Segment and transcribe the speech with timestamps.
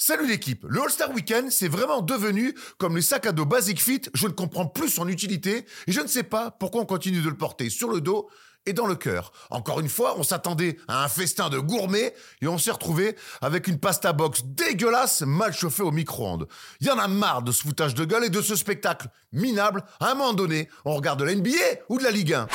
[0.00, 4.02] Salut l'équipe, le All-Star Weekend, c'est vraiment devenu comme les sacs à dos Basic Fit,
[4.14, 7.28] je ne comprends plus son utilité et je ne sais pas pourquoi on continue de
[7.28, 8.30] le porter sur le dos
[8.64, 9.32] et dans le cœur.
[9.50, 13.66] Encore une fois, on s'attendait à un festin de gourmet et on s'est retrouvé avec
[13.66, 16.46] une pasta box dégueulasse mal chauffée au micro-ondes.
[16.80, 19.82] Il y en a marre de ce foutage de gueule et de ce spectacle minable.
[19.98, 22.46] À un moment donné, on regarde de la NBA ou de la Ligue 1.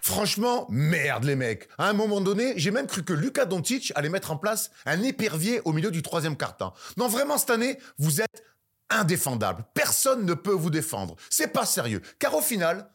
[0.00, 1.68] Franchement, merde les mecs.
[1.78, 5.02] À un moment donné, j'ai même cru que Luka Doncic allait mettre en place un
[5.02, 6.74] épervier au milieu du troisième quart-temps.
[6.96, 8.44] Non, vraiment, cette année, vous êtes
[8.90, 9.64] indéfendable.
[9.74, 11.16] Personne ne peut vous défendre.
[11.30, 12.00] C'est pas sérieux.
[12.18, 12.90] Car au final,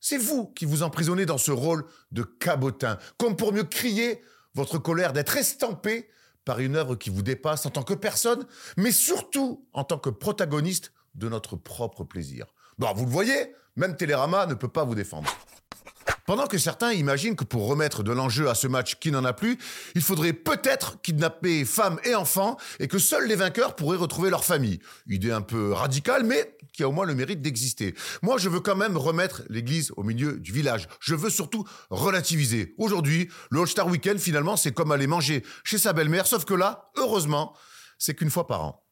[0.00, 4.22] c'est vous qui vous emprisonnez dans ce rôle de cabotin, comme pour mieux crier
[4.54, 6.08] votre colère d'être estampé
[6.44, 10.10] par une œuvre qui vous dépasse en tant que personne, mais surtout en tant que
[10.10, 12.46] protagoniste de notre propre plaisir.
[12.78, 15.30] Bon, vous le voyez, même Télérama ne peut pas vous défendre.
[16.26, 19.32] Pendant que certains imaginent que pour remettre de l'enjeu à ce match qui n'en a
[19.32, 19.58] plus,
[19.94, 24.44] il faudrait peut-être kidnapper femmes et enfants et que seuls les vainqueurs pourraient retrouver leur
[24.44, 24.80] famille.
[25.08, 27.94] Idée un peu radicale, mais qui a au moins le mérite d'exister.
[28.22, 30.88] Moi, je veux quand même remettre l'église au milieu du village.
[31.00, 32.74] Je veux surtout relativiser.
[32.76, 36.90] Aujourd'hui, le All-Star Weekend, finalement, c'est comme aller manger chez sa belle-mère, sauf que là,
[36.96, 37.54] heureusement,
[37.98, 38.85] c'est qu'une fois par an.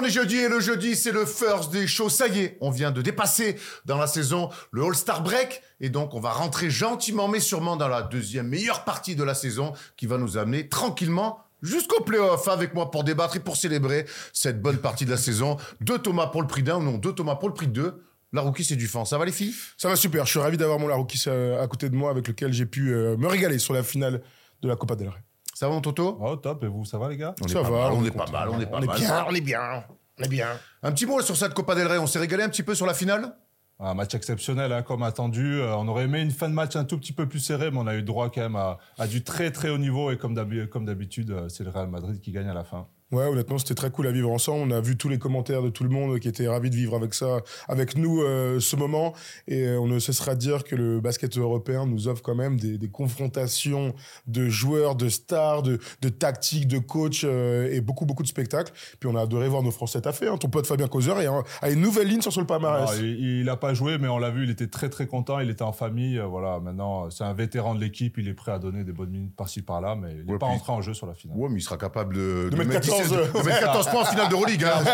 [0.00, 2.08] Salut l'équipe, on est jeudi et le jeudi c'est le first des shows.
[2.08, 6.14] Ça y est, on vient de dépasser dans la saison le All-Star Break et donc
[6.14, 10.06] on va rentrer gentiment mais sûrement dans la deuxième meilleure partie de la saison qui
[10.06, 14.78] va nous amener tranquillement jusqu'au playoff avec moi pour débattre et pour célébrer cette bonne
[14.78, 15.56] partie de la saison.
[15.80, 18.02] Deux Thomas pour le prix d'un non, deux Thomas pour le prix de deux.
[18.32, 19.04] La rookie c'est du fan.
[19.04, 19.54] Ça va les filles?
[19.76, 22.26] Ça va super, je suis ravi d'avoir mon Larouki euh, à côté de moi avec
[22.28, 24.22] lequel j'ai pu euh, me régaler sur la finale
[24.62, 25.22] de la Copa del Rey.
[25.60, 26.16] Ça va mon Toto?
[26.18, 26.64] Oh, top.
[26.64, 27.34] Et vous, ça va, les gars?
[27.44, 28.96] On Ça va, mal, on on est pas mal, on est pas On est mal.
[28.98, 29.84] bien, on est bien,
[30.18, 30.48] on est bien.
[30.82, 32.86] Un petit mot sur cette Copa del Rey, on s'est régalé un petit peu sur
[32.86, 33.36] la finale?
[33.78, 35.60] Un match exceptionnel, hein, comme attendu.
[35.60, 37.76] Euh, on aurait aimé une fin de match un tout petit peu plus serrée, mais
[37.76, 40.10] on a eu droit quand même à, à du très très haut niveau.
[40.10, 42.86] Et comme d'habitude, euh, c'est le Real Madrid qui gagne à la fin.
[43.12, 44.62] Ouais, honnêtement, c'était très cool à vivre ensemble.
[44.66, 46.94] On a vu tous les commentaires de tout le monde qui étaient ravis de vivre
[46.94, 47.38] avec ça,
[47.68, 49.14] avec nous, euh, ce moment.
[49.48, 52.58] Et euh, on ne cessera de dire que le basket européen nous offre quand même
[52.58, 53.94] des, des confrontations
[54.26, 58.72] de joueurs, de stars, de, de tactiques, de coachs euh, et beaucoup, beaucoup de spectacles.
[59.00, 60.28] Puis on a adoré voir nos Français taffer.
[60.28, 60.36] Hein.
[60.38, 62.90] Ton pote Fabien un- a une nouvelle ligne sur le palmarès.
[63.00, 65.40] Il n'a pas joué, mais on l'a vu, il était très très content.
[65.40, 66.18] Il était en famille.
[66.18, 68.18] euh, voilà, maintenant, euh, c'est un vétéran de l'équipe.
[68.18, 70.46] Il est prêt à donner des bonnes minutes par-ci par-là, mais il n'est Ouais, pas
[70.46, 71.36] puis- rentré en jeu sur la finale.
[71.36, 74.02] Ouais, mais il sera capable de, De mettre 14, 17 de- de mettre 14 points
[74.02, 74.64] en finale de Euroleague.
[74.64, 74.84] hein.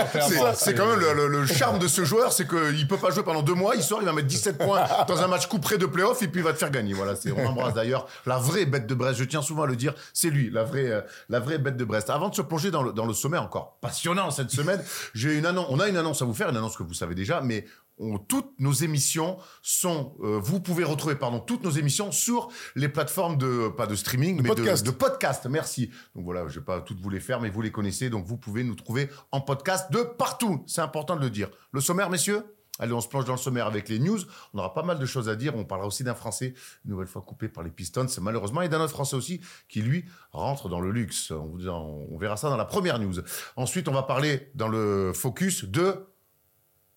[0.54, 3.22] C'est- quand même le, le- le charme de ce joueur, c'est qu'il peut pas jouer
[3.22, 5.86] pendant deux mois, il sort, il va mettre 17 points dans un match couperé de
[5.86, 6.92] playoff et puis il va te faire gagner.
[6.94, 9.18] Voilà, c'est, on embrasse d'ailleurs la vraie bête de Brest.
[9.18, 11.84] Je tiens souvent à le dire, c'est lui, la vraie, euh, la vraie bête de
[11.84, 12.10] Brest.
[12.10, 14.82] Avant de se plonger dans le, dans le sommet encore passionnant cette semaine,
[15.14, 17.14] j'ai une annonce, on a une annonce à vous faire, une annonce que vous savez
[17.14, 17.64] déjà, mais
[17.98, 22.88] on- toutes nos émissions sont, euh, vous pouvez retrouver, pardon, toutes nos émissions sur les
[22.88, 24.84] plateformes de, pas de streaming, mais de- podcast.
[24.86, 25.46] de podcast.
[25.48, 25.90] Merci.
[26.14, 28.36] Donc voilà, je vais pas toutes vous les faire, mais vous les connaissez, donc vous
[28.36, 30.62] pouvez nous trouver en podcast de partout.
[30.66, 31.48] C'est important de le dire.
[31.72, 32.42] Le sommaire, messieurs?
[32.78, 34.18] Allez, on se plonge dans le sommaire avec les news.
[34.52, 35.56] On aura pas mal de choses à dire.
[35.56, 36.52] On parlera aussi d'un Français,
[36.84, 40.04] une nouvelle fois coupé par les Pistons, malheureusement, et d'un autre Français aussi, qui lui
[40.30, 41.30] rentre dans le luxe.
[41.30, 43.14] On verra ça dans la première news.
[43.56, 46.06] Ensuite, on va parler dans le focus de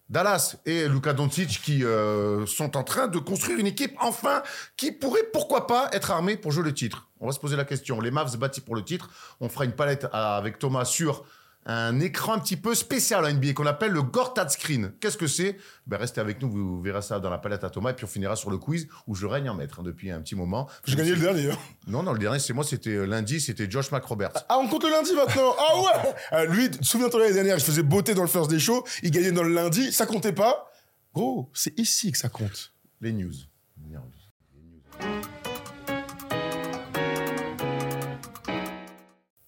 [0.09, 4.41] Dallas et Luka Doncic qui euh, sont en train de construire une équipe enfin
[4.75, 7.07] qui pourrait pourquoi pas être armée pour jouer le titre.
[7.19, 8.01] On va se poser la question.
[8.01, 9.09] Les Mavs bâtis pour le titre.
[9.39, 11.25] On fera une palette à- avec Thomas sur
[11.71, 14.91] un écran un petit peu spécial à NBA qu'on appelle le Gortat Screen.
[14.99, 15.57] Qu'est-ce que c'est?
[15.85, 18.07] Ben Restez avec nous, vous verrez ça dans la palette à Thomas et puis on
[18.07, 20.67] finira sur le quiz où je règne en maître hein, depuis un petit moment.
[20.85, 21.51] J'ai gagné le dernier.
[21.51, 21.57] hein.
[21.87, 24.31] Non, non, le dernier c'est moi, c'était euh, lundi, c'était Josh McRoberts.
[24.49, 27.83] Ah, on compte le lundi maintenant Ah ouais Euh, Lui, souviens-toi l'année dernière, je faisais
[27.83, 30.71] beauté dans le first des shows, il gagnait dans le lundi, ça comptait pas.
[31.13, 32.73] Gros, c'est ici que ça compte.
[33.01, 33.33] Les news.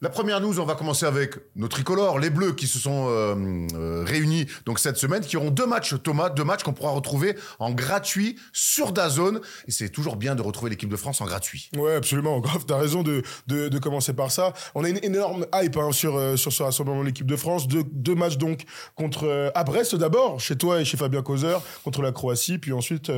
[0.04, 3.36] La première news, on va commencer avec nos tricolores, les Bleus qui se sont euh,
[3.76, 7.36] euh, réunis donc cette semaine, qui auront deux matchs, Thomas, deux matchs qu'on pourra retrouver
[7.60, 9.42] en gratuit sur Dazone.
[9.68, 11.70] Et c'est toujours bien de retrouver l'équipe de France en gratuit.
[11.78, 12.40] Ouais, absolument.
[12.40, 14.54] Grave, t'as raison de, de, commencer par ça.
[14.74, 17.68] On a une énorme hype hein, sur, euh, sur ce rassemblement de l'équipe de France.
[17.68, 18.64] Deux, deux matchs donc
[18.96, 23.12] contre à Brest d'abord, chez toi et chez Fabien Causeur, contre la Croatie, puis ensuite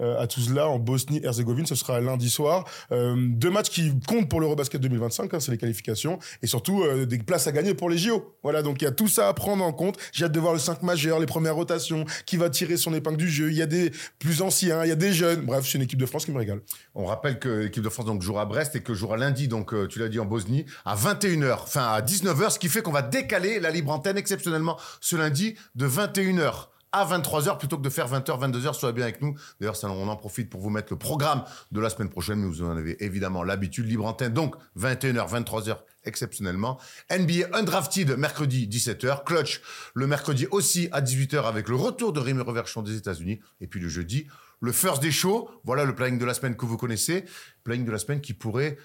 [0.00, 1.66] à Tuzla en Bosnie-Herzégovine.
[1.66, 2.64] Ce sera lundi soir.
[2.90, 7.18] Deux matchs qui comptent pour l'Eurobasket 2025, hein, c'est les qualifications, et surtout euh, des
[7.18, 8.36] places à gagner pour les JO.
[8.42, 9.98] Voilà, donc il y a tout ça à prendre en compte.
[10.12, 13.16] J'ai hâte de voir le 5 majeur, les premières rotations, qui va tirer son épingle
[13.16, 13.50] du jeu.
[13.50, 15.42] Il y a des plus anciens, il y a des jeunes.
[15.42, 16.60] Bref, c'est une équipe de France qui me régale.
[16.94, 19.72] On rappelle que l'équipe de France donc jouera à Brest et que jouera lundi, donc
[19.72, 22.92] euh, tu l'as dit en Bosnie, à 21h, enfin à 19h, ce qui fait qu'on
[22.92, 27.90] va décaler la libre antenne exceptionnellement ce lundi de 21h à 23h plutôt que de
[27.90, 29.34] faire 20h, 22h, soyez bien avec nous.
[29.60, 32.62] D'ailleurs, on en profite pour vous mettre le programme de la semaine prochaine, mais vous
[32.62, 36.78] en avez évidemment l'habitude, libre antenne, donc 21h, 23h exceptionnellement.
[37.10, 39.24] NBA Undrafted, mercredi 17h.
[39.24, 39.62] Clutch,
[39.94, 43.40] le mercredi aussi à 18h avec le retour de Rémi Reverchon des États-Unis.
[43.60, 44.26] Et puis le jeudi,
[44.60, 45.50] le First Day Show.
[45.64, 47.24] Voilà le planning de la semaine que vous connaissez.
[47.64, 48.78] Planning de la semaine qui pourrait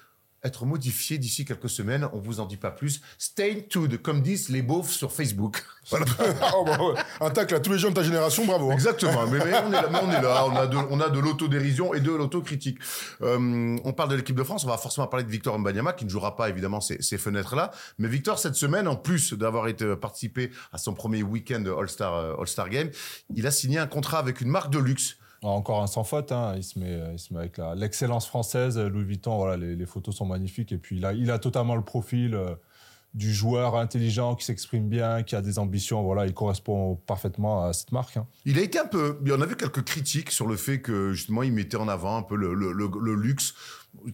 [0.48, 2.08] être modifié d'ici quelques semaines.
[2.14, 3.02] On vous en dit pas plus.
[3.18, 5.64] Stay tuned, comme disent les beaufs sur Facebook.
[5.90, 6.06] Voilà.
[6.54, 6.96] Oh, bah ouais.
[7.22, 8.70] Un tacle à tous les gens de ta génération, bravo.
[8.72, 8.74] hein.
[8.74, 9.26] Exactement.
[9.28, 10.46] Mais, mais on est là, mais on est là.
[10.46, 12.78] On a de, on a de l'autodérision et de l'autocritique.
[13.22, 14.66] Euh, on parle de l'équipe de France.
[14.66, 17.72] On va forcément parler de Victor Mbanyama qui ne jouera pas évidemment ces, ces fenêtres-là.
[18.00, 22.36] Mais Victor cette semaine, en plus d'avoir été participé à son premier week-end All-Star euh,
[22.38, 22.90] All-Star Game,
[23.34, 25.16] il a signé un contrat avec une marque de luxe.
[25.44, 26.54] Encore un sans faute, hein.
[26.56, 30.26] il, se met, il se met avec l'excellence française, Louis Vuitton, voilà, les, photos sont
[30.26, 30.72] magnifiques.
[30.72, 32.56] Et puis il a, totalement le profil euh,
[33.14, 36.02] du joueur intelligent qui s'exprime bien, qui a des ambitions.
[36.02, 38.18] Voilà, il correspond parfaitement à cette marque.
[38.18, 38.26] hein.
[38.46, 39.20] Il a été un peu.
[39.32, 42.24] En a vu quelques critiques sur le fait que justement il mettait en avant un
[42.24, 43.54] peu le luxe.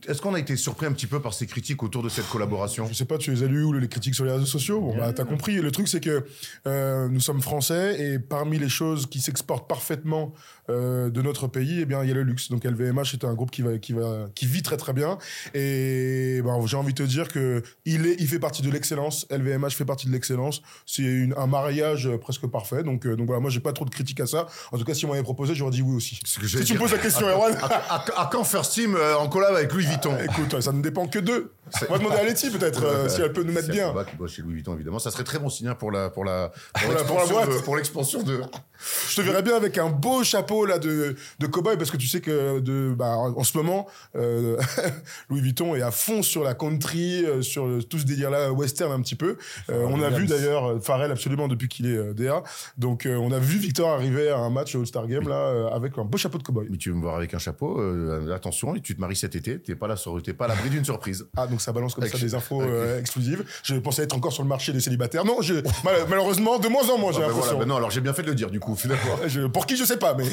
[0.07, 2.87] Est-ce qu'on a été surpris un petit peu par ces critiques autour de cette collaboration?
[2.87, 4.79] Je sais pas, tu les as lus ou les critiques sur les réseaux sociaux?
[4.81, 5.55] Bon, bah, t'as compris.
[5.55, 6.25] Le truc, c'est que
[6.67, 10.33] euh, nous sommes français et parmi les choses qui s'exportent parfaitement
[10.69, 12.49] euh, de notre pays, eh bien, il y a le luxe.
[12.49, 15.17] Donc, LVMH est un groupe qui va, qui va, qui vit très très bien.
[15.53, 19.27] Et ben, j'ai envie de te dire que il est, il fait partie de l'excellence.
[19.29, 20.61] LVMH fait partie de l'excellence.
[20.85, 22.83] C'est une- un mariage euh, presque parfait.
[22.83, 24.47] Donc, euh, donc voilà, moi, j'ai pas trop de critiques à ça.
[24.71, 26.19] En tout cas, si on m'avait proposé, j'aurais dit oui aussi.
[26.39, 26.79] Que Si tu me dire.
[26.79, 27.53] poses la question, Erwan.
[27.61, 27.65] à,
[27.95, 31.07] à- à quand First Team euh, en collab avec Louis Vuitton Écoute, ça ne dépend
[31.07, 31.51] que d'eux.
[31.89, 33.87] On va demander à Letty peut-être euh, si elle peut nous mettre C'est bien.
[33.89, 34.99] Alba qui bosse chez Louis Vuitton évidemment.
[34.99, 37.33] Ça serait très bon signe hein, pour la pour la pour, la- pour la l'expansion
[37.35, 37.49] boîte.
[37.49, 38.41] de- pour l'expansion de.
[39.09, 42.07] Je te verrais bien avec un beau chapeau là de de cowboy parce que tu
[42.07, 44.57] sais que de bah, en ce moment euh,
[45.29, 48.51] Louis Vuitton est à fond sur la country, euh, sur le- tout ce délire là
[48.51, 49.37] western un petit peu.
[49.69, 52.43] Euh, on a vu d'ailleurs Pharrell absolument depuis qu'il est euh, DA.
[52.77, 55.67] Donc euh, on a vu Victor arriver à un match All Star Game là euh,
[55.69, 56.67] avec un beau chapeau de cowboy.
[56.69, 59.52] Mais tu veux me voir avec un chapeau euh, Attention, tu te maries cet été.
[59.59, 61.25] T'es pas là sur, t'es pas à l'abri d'une surprise.
[61.35, 63.43] Ah donc ça balance comme ça des infos euh, exclusives.
[63.63, 65.25] Je pensais être encore sur le marché des célibataires.
[65.25, 65.53] Non, je,
[65.83, 68.13] mal- malheureusement de moins en moins j'ai Ah, ben voilà, ben non, alors j'ai bien
[68.13, 69.17] fait de le dire du coup finalement.
[69.27, 70.25] Je- pour qui je sais pas mais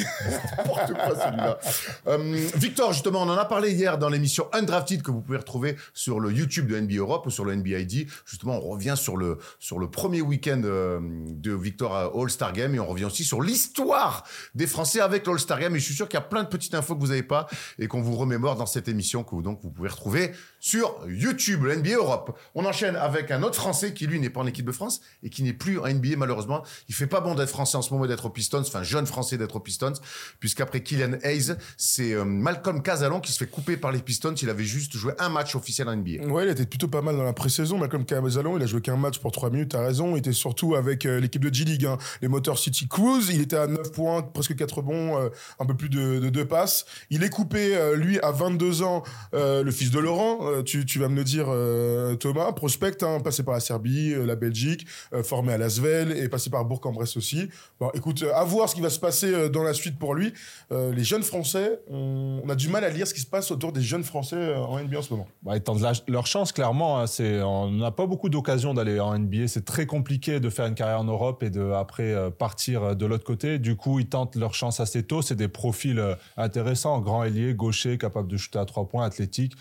[0.59, 1.59] N'importe quoi celui-là.
[2.07, 5.77] Euh, Victor, justement, on en a parlé hier dans l'émission Undrafted que vous pouvez retrouver
[5.95, 8.09] sur le YouTube de NBA Europe ou sur le NBA ID.
[8.27, 12.75] Justement, on revient sur le, sur le premier week-end euh, de Victor à All-Star Game
[12.75, 14.25] et on revient aussi sur l'histoire
[14.55, 15.75] des Français avec l'All-Star Game.
[15.77, 17.47] Et je suis sûr qu'il y a plein de petites infos que vous n'avez pas
[17.79, 21.65] et qu'on vous remémore dans cette émission que vous, donc vous pouvez retrouver sur YouTube,
[21.65, 22.39] le NBA Europe.
[22.55, 25.31] On enchaîne avec un autre Français qui, lui, n'est pas en équipe de France et
[25.31, 26.63] qui n'est plus en NBA, malheureusement.
[26.89, 29.39] Il fait pas bon d'être Français en ce moment d'être aux Pistons, enfin, jeune Français
[29.39, 29.95] d'être aux Pistons,
[30.39, 34.35] puisqu'après Kylian Hayes, c'est euh, Malcolm Casalon qui se fait couper par les Pistons.
[34.35, 36.27] Il avait juste joué un match officiel en NBA.
[36.27, 37.79] Ouais, il était plutôt pas mal dans la pré-saison.
[37.79, 40.15] Malcolm Cabezalon, il a joué qu'un match pour 3 minutes, t'as raison.
[40.15, 43.31] Il était surtout avec euh, l'équipe de G-League, hein, les Motor City Cruise.
[43.33, 46.45] Il était à 9 points, presque 4 bons, euh, un peu plus de, de 2
[46.45, 46.85] passes.
[47.09, 49.03] Il est coupé, lui, à 22 ans,
[49.33, 50.50] le fils de Laurent.
[50.51, 52.53] Euh, tu, vas me le dire, euh, Thomas.
[52.53, 56.51] Prospect, hein, passé par la Serbie, euh, la Belgique, euh, formé à Lasvel et passé
[56.51, 57.49] par Bourg-en-Bresse aussi.
[57.79, 60.33] Bon, écoute, à voir ce qui va se passer dans la suite pour lui.
[60.71, 63.83] Les jeunes Français, on, a du mal à lire ce qui se passe autour des
[63.83, 65.29] jeunes Français en NBA en ce moment.
[65.43, 67.01] Bah, ils tentent leur chance, clairement.
[67.01, 67.07] hein.
[67.21, 69.49] On n'a pas beaucoup d'occasions d'aller en NBA.
[69.49, 73.25] C'est très compliqué de faire une carrière en Europe et de après partir de l'autre
[73.25, 73.59] côté.
[73.59, 75.23] Du coup, ils tentent leur chance assez tôt.
[75.23, 76.03] C'est des profils
[76.37, 79.55] intéressants, grand ailier, gaucher, capable de shooter à trois points, athlétique.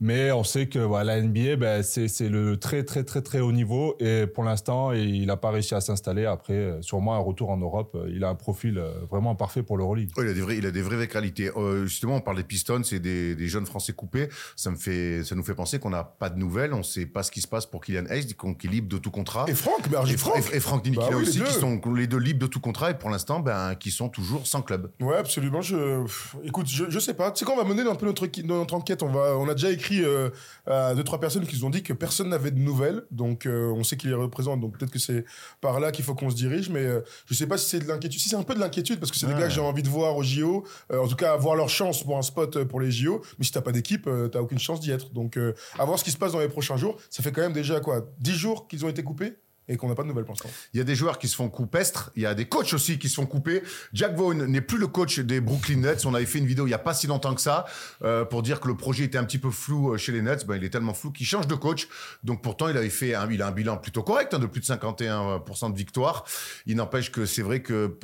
[0.00, 3.52] Mais on sait que voilà, la NBA, ben, c'est, le très très très très haut
[3.52, 3.96] niveau.
[4.00, 6.26] Et pour l'instant, il n'a pas réussi à s'installer.
[6.26, 7.94] Après, euh, sûrement un retour en Europe.
[7.94, 10.10] euh, Il a un profil euh, vraiment parfait pour l'Euroleague.
[10.16, 11.50] Ouais, il a des vrais, il a des vraies qualités.
[11.56, 14.28] Euh, justement, on parle des Pistons, c'est des, des jeunes Français coupés.
[14.56, 16.74] Ça me fait, ça nous fait penser qu'on n'a pas de nouvelles.
[16.74, 18.26] On sait pas ce qui se passe pour Kylian Hayes,
[18.58, 19.44] qui est libre de tout contrat.
[19.48, 20.36] Et Franck, j'ai Et, Franck.
[20.52, 22.94] et- et Franck Bah oui, aussi, qui sont les deux libres de tout contrat et
[22.94, 24.90] pour l'instant, ben, qui sont toujours sans club.
[25.00, 25.60] Ouais, absolument.
[25.62, 26.04] Je...
[26.44, 27.30] Écoute, je, je sais pas.
[27.30, 29.02] Tu sais quoi, on va mener un peu notre, notre enquête.
[29.02, 29.36] On, va...
[29.38, 30.30] on a déjà écrit écrit euh,
[30.66, 33.02] à deux trois personnes qui nous ont dit que personne n'avait de nouvelles.
[33.10, 34.60] Donc euh, on sait qu'il les représente.
[34.60, 35.24] Donc peut-être que c'est
[35.60, 36.70] par là qu'il faut qu'on se dirige.
[36.70, 38.20] Mais euh, je sais pas si c'est de l'inquiétude.
[38.20, 39.88] Si c'est un peu de l'inquiétude parce que c'est des gars que j'ai envie de
[39.88, 40.64] voir au JO.
[40.92, 43.22] euh, en tout cas avoir leur chance pour un spot pour les JO.
[43.38, 45.12] Mais si t'as pas d'équipe, t'as aucune chance d'y être.
[45.12, 45.38] Donc
[45.78, 46.96] à voir ce qui se passe dans les prochains jours.
[47.10, 49.34] Ça fait quand même déjà quoi 10 jours qu'ils ont été coupés?
[49.68, 50.36] Et qu'on n'a pas de nouvelles pour.
[50.72, 52.72] Il y a des joueurs qui se font couper estre, il y a des coachs
[52.74, 53.62] aussi qui se font couper.
[53.92, 56.06] Jack Vaughn n'est plus le coach des Brooklyn Nets.
[56.06, 57.64] On avait fait une vidéo il n'y a pas si longtemps que ça
[58.02, 60.46] euh, pour dire que le projet était un petit peu flou euh, chez les Nets.
[60.46, 61.88] Ben, il est tellement flou qu'il change de coach.
[62.22, 64.60] Donc pourtant, il avait fait un, il a un bilan plutôt correct, hein, de plus
[64.60, 66.24] de 51% de victoire.
[66.66, 67.98] Il n'empêche que c'est vrai que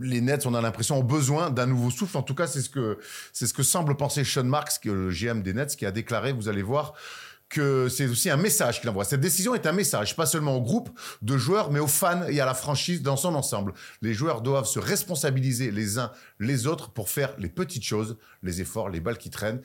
[0.00, 2.16] les Nets, on a l'impression, ont besoin d'un nouveau souffle.
[2.16, 2.98] En tout cas, c'est ce que
[3.32, 6.48] c'est ce que semble penser Sean Marks, le GM des Nets, qui a déclaré, vous
[6.48, 6.94] allez voir
[7.88, 9.04] c'est aussi un message qu'il envoie.
[9.04, 10.90] Cette décision est un message, pas seulement au groupe
[11.22, 13.72] de joueurs, mais aux fans et à la franchise dans son ensemble.
[14.02, 18.60] Les joueurs doivent se responsabiliser les uns les autres pour faire les petites choses, les
[18.60, 19.60] efforts, les balles qui traînent,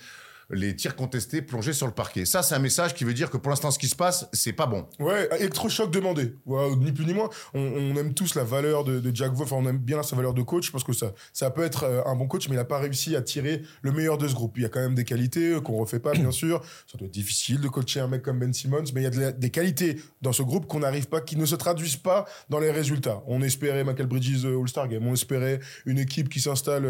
[0.50, 2.26] les tirs contestés, plonger sur le parquet.
[2.26, 4.54] Ça, c'est un message qui veut dire que pour l'instant, ce qui se passe, c'est
[4.54, 4.88] pas bon.
[5.00, 6.36] Ouais, électrochoc demandé.
[6.80, 7.30] Ni plus ni moins.
[7.54, 9.44] On, aime tous la valeur de, Jack Vaughn.
[9.44, 10.68] Enfin, on aime bien sa valeur de coach.
[10.68, 12.80] Je pense que ça, ça peut être euh, un bon coach, mais il n'a pas
[12.80, 14.58] réussi à tirer le meilleur de ce groupe.
[14.58, 16.62] Il y a quand même des qualités euh, qu'on refait pas, bien sûr.
[16.88, 19.32] Ça doit être difficile de coacher un mec comme Ben Simmons, mais il y a
[19.32, 22.72] des qualités dans ce groupe qu'on n'arrive pas, qui ne se traduisent pas dans les
[22.72, 23.24] résultats.
[23.28, 25.06] On espérait Michael Bridges euh, All-Star Game.
[25.06, 26.88] On espérait une équipe qui s'installe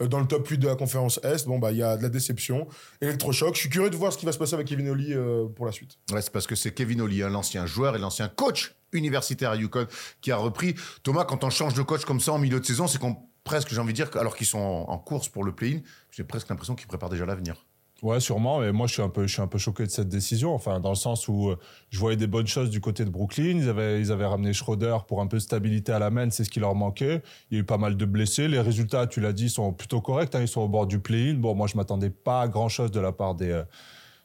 [0.00, 1.46] dans le top 8 de la conférence Est.
[1.46, 2.66] Bon, bah, il y a de la déception.
[3.02, 3.54] Électrochoc.
[3.56, 5.66] Je suis curieux de voir ce qui va se passer avec Kevin Oli euh, pour
[5.66, 5.98] la suite.
[6.08, 9.86] C'est parce que c'est Kevin Oli, hein, l'ancien joueur et l'ancien coach universitaire à Yukon,
[10.20, 10.76] qui a repris.
[11.02, 13.70] Thomas, quand on change de coach comme ça en milieu de saison, c'est qu'on presque,
[13.70, 15.80] j'ai envie de dire, alors qu'ils sont en, en course pour le play-in,
[16.10, 17.66] j'ai presque l'impression qu'ils préparent déjà l'avenir.
[18.02, 18.58] Ouais, sûrement.
[18.58, 20.52] Mais moi, je suis un peu, je suis un peu choqué de cette décision.
[20.54, 21.58] Enfin, dans le sens où euh,
[21.90, 23.56] je voyais des bonnes choses du côté de Brooklyn.
[23.58, 26.28] Ils avaient, ils avaient ramené Schroeder pour un peu de stabilité à la main.
[26.30, 27.22] C'est ce qui leur manquait.
[27.50, 28.48] Il y a eu pas mal de blessés.
[28.48, 30.34] Les résultats, tu l'as dit, sont plutôt corrects.
[30.34, 30.40] hein.
[30.40, 31.34] Ils sont au bord du play-in.
[31.34, 33.62] Bon, moi, je m'attendais pas à grand chose de la part des, euh,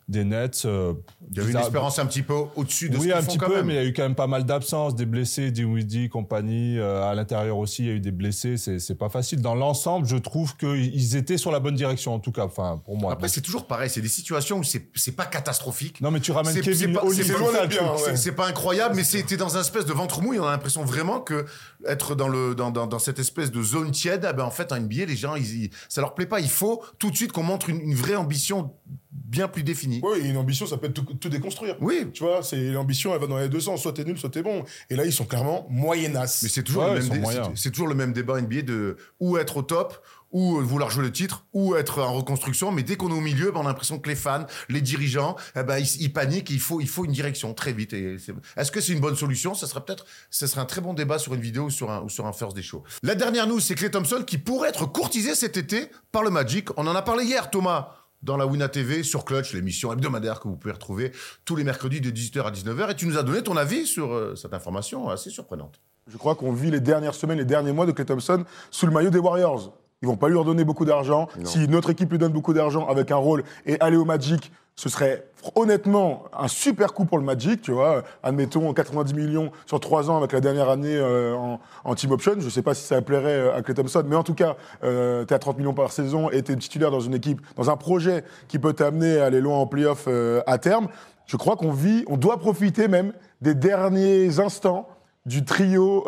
[0.08, 0.64] des Nets.
[0.66, 0.94] Euh,
[1.30, 3.22] Il y avait une bizarre- espérance un petit peu au-dessus de ce oui, qu'ils un
[3.22, 3.66] font petit quand peu, même.
[3.66, 6.78] mais il y a eu quand même pas mal d'absences, des blessés, Dinwiddie, compagnie.
[6.80, 8.56] euh, à l'intérieur aussi, il y a eu des blessés.
[8.58, 9.42] C'est pas facile.
[9.42, 12.98] Dans l'ensemble, je trouve qu'ils étaient sur la bonne direction, en tout cas, enfin, pour
[12.98, 13.12] moi.
[13.14, 13.90] Après, c'est toujours pareil.
[13.90, 16.00] C'est des situations où c'est pas catastrophique.
[16.02, 18.16] non, mais tu ramènes c'est Kevin pas- c'est.
[18.18, 20.40] C'est pas incroyable, mais c'était dans un espèce de ventre mouille.
[20.40, 21.46] On a l'impression vraiment que
[21.88, 24.72] être dans le dans, dans, dans cette espèce de zone tiède, ah ben en fait
[24.72, 26.40] en NBA, les gens, ils- ça leur plaît pas.
[26.40, 28.72] Il faut tout de suite qu'on montre une, une vraie ambition
[29.12, 29.97] bien plus définie.
[30.04, 31.76] Oui, et une ambition, ça peut être tout, tout déconstruire.
[31.82, 33.82] Oui, Tu vois, c'est l'ambition, elle va dans les deux sens.
[33.82, 34.64] Soit t'es nul, soit t'es bon.
[34.90, 36.40] Et là, ils sont clairement moyennas.
[36.44, 37.48] mais c'est toujours Ouais, le même sont dé- moyens.
[37.56, 39.98] c'est- c'est toujours le même débat NBA de ou être au top
[40.34, 42.70] ou vouloir jouer le titre, ou être en reconstruction.
[42.74, 45.38] Mais dès qu'on est au milieu, ben, on a l'impression que les fans, les dirigeants,
[45.56, 46.50] eh ben, ils, ils paniquent.
[46.50, 47.94] Il faut, il faut une direction très vite.
[47.94, 49.54] Et c'est- Est-ce que c'est une bonne solution?
[49.54, 52.02] Ça serait peut-être, ce serait un très bon débat sur une vidéo ou sur un,
[52.02, 52.84] ou sur un first des shows.
[53.04, 56.78] La dernière news, c'est Clay Thompson qui pourrait être courtisé cet été par le Magic.
[56.78, 57.94] On en a parlé hier, Thomas.
[58.24, 61.12] Dans la Wina TV, sur Clutch, l'émission hebdomadaire que vous pouvez retrouver
[61.46, 62.92] tous les mercredis de 18h à 19h.
[62.92, 65.80] Et tu nous as donné ton avis sur euh, cette information assez surprenante.
[66.08, 68.92] Je crois qu'on vit les dernières semaines, les derniers mois de Clay Thompson sous le
[68.92, 69.74] maillot des Warriors.
[70.02, 71.28] Ils vont pas lui redonner beaucoup d'argent.
[71.44, 74.90] Si notre équipe lui donne beaucoup d'argent avec un rôle et aller au Magic, ce
[74.90, 78.04] serait honnêtement un super coup pour le Magic, tu vois.
[78.22, 81.36] Admettons 90 millions sur trois ans avec la dernière année euh,
[81.84, 82.36] en, team option.
[82.38, 85.26] Je sais pas si ça plairait euh, à Clay Thompson, mais en tout cas, euh,
[85.26, 87.76] tu à 30 millions par saison et tu es titulaire dans une équipe, dans un
[87.76, 90.08] projet qui peut t'amener à aller loin en playoff
[90.46, 90.90] à terme.
[91.26, 94.88] Je crois qu'on vit, on doit profiter même des derniers instants
[95.26, 96.06] du trio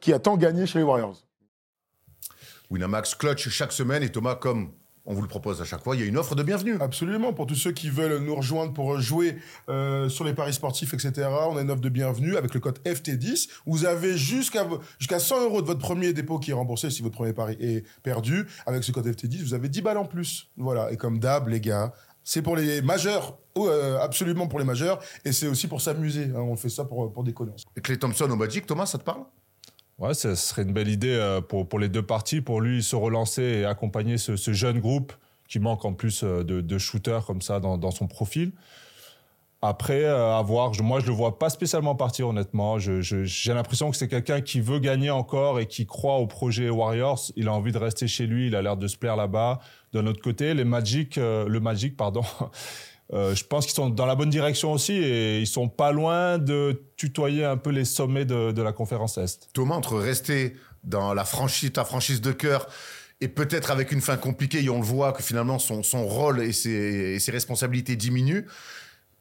[0.00, 1.16] qui a tant gagné chez les Warriors.
[2.70, 4.02] Winamax Clutch chaque semaine.
[4.02, 4.70] Et Thomas, comme
[5.08, 6.76] on vous le propose à chaque fois, il y a une offre de bienvenue.
[6.80, 9.38] Absolument, pour tous ceux qui veulent nous rejoindre pour jouer
[9.70, 12.78] euh, sur les paris sportifs, etc., on a une offre de bienvenue avec le code
[12.84, 13.48] FT10.
[13.64, 17.14] Vous avez jusqu'à jusqu'à 100 euros de votre premier dépôt qui est remboursé si votre
[17.14, 18.46] premier pari est perdu.
[18.66, 20.50] Avec ce code FT10, vous avez 10 balles en plus.
[20.58, 25.00] Voilà, et comme d'hab, les gars, c'est pour les majeurs, euh, absolument pour les majeurs,
[25.24, 26.24] et c'est aussi pour s'amuser.
[26.24, 26.40] hein.
[26.40, 27.52] on fait ça pour, pour déconner.
[27.74, 29.22] Et Clay Thompson au Magic, Thomas, ça te parle?
[29.98, 32.94] Ouais, ce serait une belle idée euh, pour, pour les deux parties, pour lui se
[32.94, 35.12] relancer et accompagner ce, jeune groupe
[35.48, 38.52] qui manque en plus euh, de, de shooters comme ça dans, son profil.
[39.60, 42.78] Après, euh, à voir, moi je le vois pas spécialement partir honnêtement.
[42.78, 47.32] J'ai l'impression que c'est quelqu'un qui veut gagner encore et qui croit au projet Warriors.
[47.34, 49.58] Il a envie de rester chez lui, il a l'air de se plaire là-bas.
[49.92, 52.22] D'un autre côté, les Magic, le Magic, pardon,
[53.12, 56.36] euh, je pense qu'ils sont dans la bonne direction aussi et ils sont pas loin
[56.36, 59.48] de tutoyer un peu les sommets de, la conférence Est.
[59.54, 62.68] Thomas, entre rester dans la franchise, ta franchise de cœur
[63.20, 66.52] et peut-être avec une fin compliquée, et on le voit que finalement son, rôle et
[66.52, 68.46] ses, responsabilités diminuent,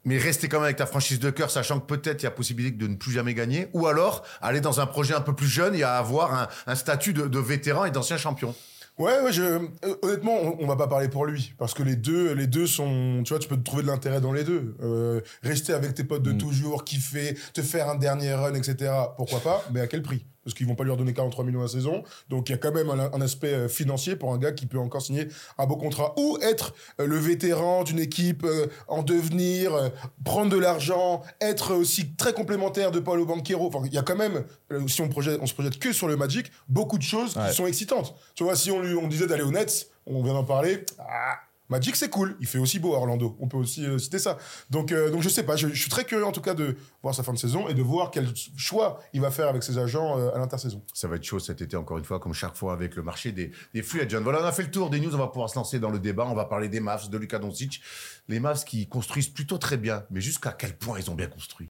[0.05, 2.31] mais rester quand même avec ta franchise de cœur, sachant que peut-être il y a
[2.31, 5.47] possibilité de ne plus jamais gagner, ou alors aller dans un projet un peu plus
[5.47, 8.53] jeune et à avoir un, statut de vétéran et d'ancien champion.
[8.97, 9.59] Ouais, ouais, je, euh,
[10.01, 13.21] honnêtement, on, on va pas parler pour lui parce que les deux, les deux sont,
[13.23, 14.75] tu vois, tu peux te trouver de l'intérêt dans les deux.
[14.81, 16.37] Euh, rester avec tes potes de Mm.
[16.39, 18.91] toujours, kiffer, te faire un dernier run, etc.
[19.15, 20.25] Pourquoi pas Mais à quel prix?
[20.47, 22.03] Parce qu'ils vont pas lui redonner 43 millions à saison.
[22.29, 24.65] Donc il y a quand même un, un aspect euh, financier pour un gars qui
[24.65, 25.27] peut encore signer
[25.57, 29.91] un beau contrat ou être euh, le vétéran d'une équipe euh, en devenir,
[30.23, 33.67] prendre de l'argent, être aussi très complémentaire de Paulo Banquero.
[33.67, 34.45] Enfin, il y a quand même,
[34.87, 37.49] si on, projette, on se projette que sur le Magic, beaucoup de choses Ouais.
[37.49, 38.15] qui sont excitantes.
[38.35, 40.85] Tu vois, si on lui on disait d'aller aux Nets, on vient d'en parler.
[40.97, 41.35] Ah,
[41.69, 43.35] Magic c'est cool, il fait aussi beau à Orlando.
[43.39, 44.37] On peut aussi euh, citer ça.
[44.69, 47.13] Donc euh, donc je sais pas, je, suis très curieux en tout cas de voir
[47.13, 50.17] sa fin de saison et de voir quel choix il va faire avec ses agents
[50.17, 50.81] euh, à l'intersaison.
[50.93, 53.31] Ça va être chaud cet été, encore une fois, comme chaque fois avec le marché
[53.31, 54.21] des, des free agents.
[54.21, 55.99] Voilà, on a fait le tour des news, on va pouvoir se lancer dans le
[55.99, 56.25] débat.
[56.25, 57.81] On va parler des Mavs, de Luka Doncic.
[58.29, 61.67] Les Mavs qui construisent plutôt très bien, mais jusqu'à quel point ils ont bien construit?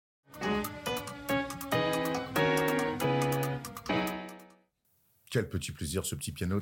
[5.30, 6.62] Quel petit plaisir ce petit piano.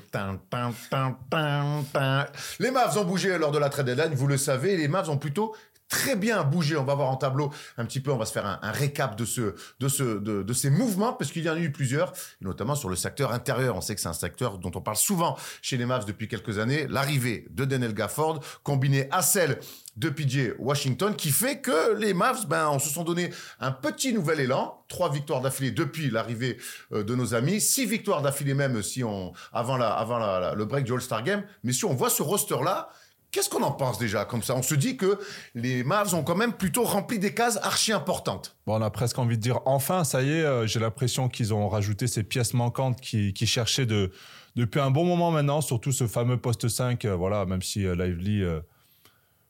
[2.60, 4.76] Les Mavs ont bougé lors de la trade deadline, vous le savez.
[4.76, 5.56] Les Mavs ont plutôt
[5.90, 6.78] très bien bougé.
[6.78, 9.26] On va voir en tableau un petit peu, on va se faire un, récap de,
[9.26, 12.12] ce, de, ce, de ces mouvements, parce qu'il y en a eu plusieurs,
[12.42, 13.76] notamment sur le secteur intérieur.
[13.76, 16.60] On sait que c'est un secteur dont on parle souvent chez les Mavs depuis quelques
[16.60, 16.88] années.
[16.90, 19.60] L'arrivée de Daniel Gafford, combinée à celle
[19.96, 24.14] de PJ Washington, qui fait que les Mavs, ben, on se sont donné un petit
[24.14, 24.84] nouvel élan.
[24.90, 26.58] Trois victoires d'affilée depuis l'arrivée
[26.92, 27.62] euh, de nos amis.
[27.62, 31.24] Six victoires d'affilée même si on, avant, la, avant la- la- le break du All-Star
[31.24, 31.44] Game.
[31.64, 32.90] Mais si on voit ce roster-là,
[33.36, 34.56] Qu'est-ce qu'on en pense déjà comme ça?
[34.56, 35.20] On se dit que
[35.56, 38.56] les Mavs ont quand même plutôt rempli des cases archi importantes.
[38.66, 41.54] Bon, on a presque envie de dire enfin, ça y est, euh, j'ai l'impression qu'ils
[41.54, 44.14] ont rajouté ces pièces manquantes qui, cherchaient de,
[44.56, 47.94] depuis un bon moment maintenant, surtout ce fameux poste 5, euh, voilà, même si euh,
[47.94, 48.42] Lively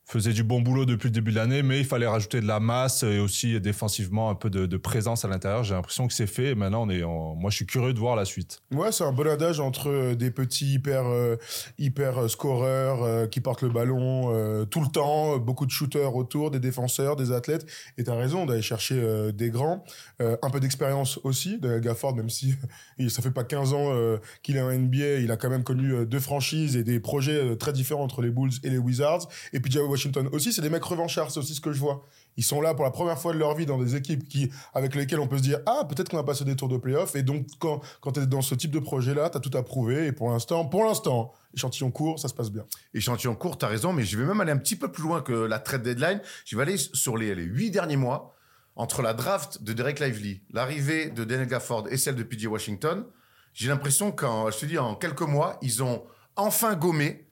[0.06, 2.60] faisait du bon boulot depuis le début de l'année, mais il fallait rajouter de la
[2.60, 5.64] masse et aussi défensivement un peu de, présence à l'intérieur.
[5.64, 8.16] J'ai l'impression que c'est fait et maintenant, on est moi je suis curieux de voir
[8.16, 8.62] la suite.
[8.72, 11.38] Ouais, c'est un bon adage entre euh, des petits hyper euh,
[11.80, 16.60] hyper euh, scoreurs qui portent le ballon tout le temps, beaucoup de shooters autour, des
[16.60, 17.66] défenseurs, des athlètes.
[17.98, 19.84] Et t'as raison d'aller chercher des grands,
[20.20, 21.60] un peu d'expérience aussi.
[21.82, 22.56] Gafford, même si
[23.10, 26.20] ça fait pas 15 ans qu'il est en NBA, il a quand même connu deux
[26.20, 29.28] franchises et des projets très différents entre les Bulls et les Wizards.
[29.54, 32.06] Et puis Washington aussi, c'est des mecs revanchards, c'est aussi ce que je vois.
[32.38, 34.94] Ils sont là pour la première fois de leur vie dans des équipes qui, avec
[34.96, 37.24] lesquelles on peut se dire ah peut-être qu'on a passé des tours de playoff et
[37.24, 40.12] donc quand quand t'es dans ce type de projet là t'as tout à prouver et
[40.12, 42.66] pour l'instant pour l'instant échantillon court ça se passe bien.
[42.94, 45.34] Échantillon court, t'as raison, mais je vais même aller un petit peu plus loin que
[45.34, 46.22] la trade deadline.
[46.46, 48.36] Je vais aller sur les, les huit derniers mois,
[48.76, 53.06] entre la draft de Derek Lively, l'arrivée de Daniel Gafford et celle de PJ Washington.
[53.54, 56.04] J'ai l'impression qu'en, je te dis, en quelques mois, ils ont
[56.36, 57.25] enfin gommé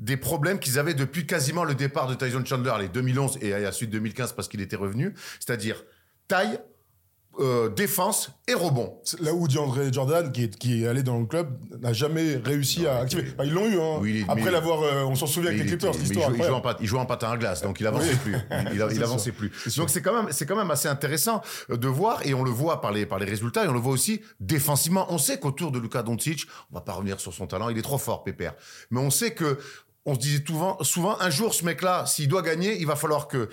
[0.00, 3.58] des problèmes qu'ils avaient depuis quasiment le départ de Tyson Chandler, les 2011 et à
[3.60, 5.14] la suite 2015 parce qu'il était revenu.
[5.38, 5.84] C'est-à-dire
[6.26, 6.58] taille,
[7.38, 8.98] euh, défense et rebond.
[9.20, 12.86] Là où DeAndre Jordan qui est qui est allé dans le club n'a jamais réussi
[12.88, 13.24] à activer.
[13.32, 13.98] Enfin, ils l'ont eu hein.
[14.00, 16.30] Oui, est- Après l'avoir euh, on s'en souvient avec les Clippers mais il histoire.
[16.30, 18.34] joue- il, joue en patin à glace, donc il avançait plus.
[18.72, 19.50] Il, il avançait plus.
[19.76, 22.50] Donc c'est quand même, c'est quand même assez intéressant euh, de voir et on le
[22.50, 25.06] voit par les par les résultats et on le voit aussi défensivement.
[25.10, 27.82] On sait qu'autour de Luka Doncic, on va pas revenir sur son talent, il est
[27.82, 28.54] trop fort, Pépère.
[28.90, 29.56] Mais on sait que
[30.06, 33.28] on se disait souvent, souvent un jour ce mec-là, s'il doit gagner, il va falloir
[33.28, 33.48] que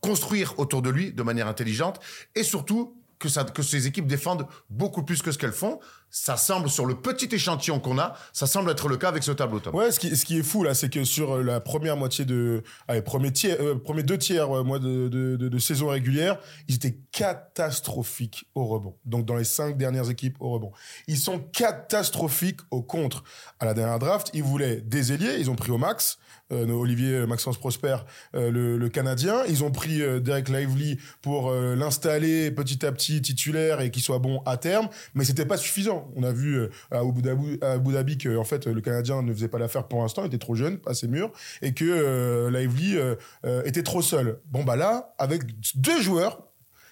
[0.00, 2.00] construire autour de lui de manière intelligente
[2.34, 5.80] et surtout que, ça, que ces équipes défendent beaucoup plus que ce qu'elles font.
[6.10, 9.32] Ça semble, sur le petit échantillon qu'on a, ça semble être le cas avec ce
[9.32, 9.74] tableau top.
[9.74, 13.02] Ouais, ce qui, est fou là, c'est que sur euh, la première moitié de, allez,
[13.02, 18.96] premier tiers, euh, premier deux tiers euh, de, saison régulière, ils étaient catastrophiques au rebond.
[19.04, 20.72] Donc dans les cinq dernières équipes au rebond,
[21.08, 23.22] ils sont catastrophiques au contre.
[23.60, 26.18] À la dernière draft, ils voulaient des ailiers, ils ont pris au max.
[26.52, 27.98] euh, Olivier Maxence Prosper,
[28.32, 29.42] le, Canadien.
[29.48, 34.40] Ils ont pris Derek Lively pour l'installer petit à petit titulaire et qu'il soit bon
[34.46, 35.97] à terme, mais c'était pas suffisant.
[36.16, 39.58] On a vu euh, à Abu Dhabi, que en fait le Canadien ne faisait pas
[39.58, 41.30] l'affaire pour l'instant, était trop jeune, pas assez mûr,
[41.62, 44.40] et que euh, Lively euh, euh, était trop seul.
[44.50, 45.42] Bon bah là, avec
[45.74, 46.44] deux joueurs.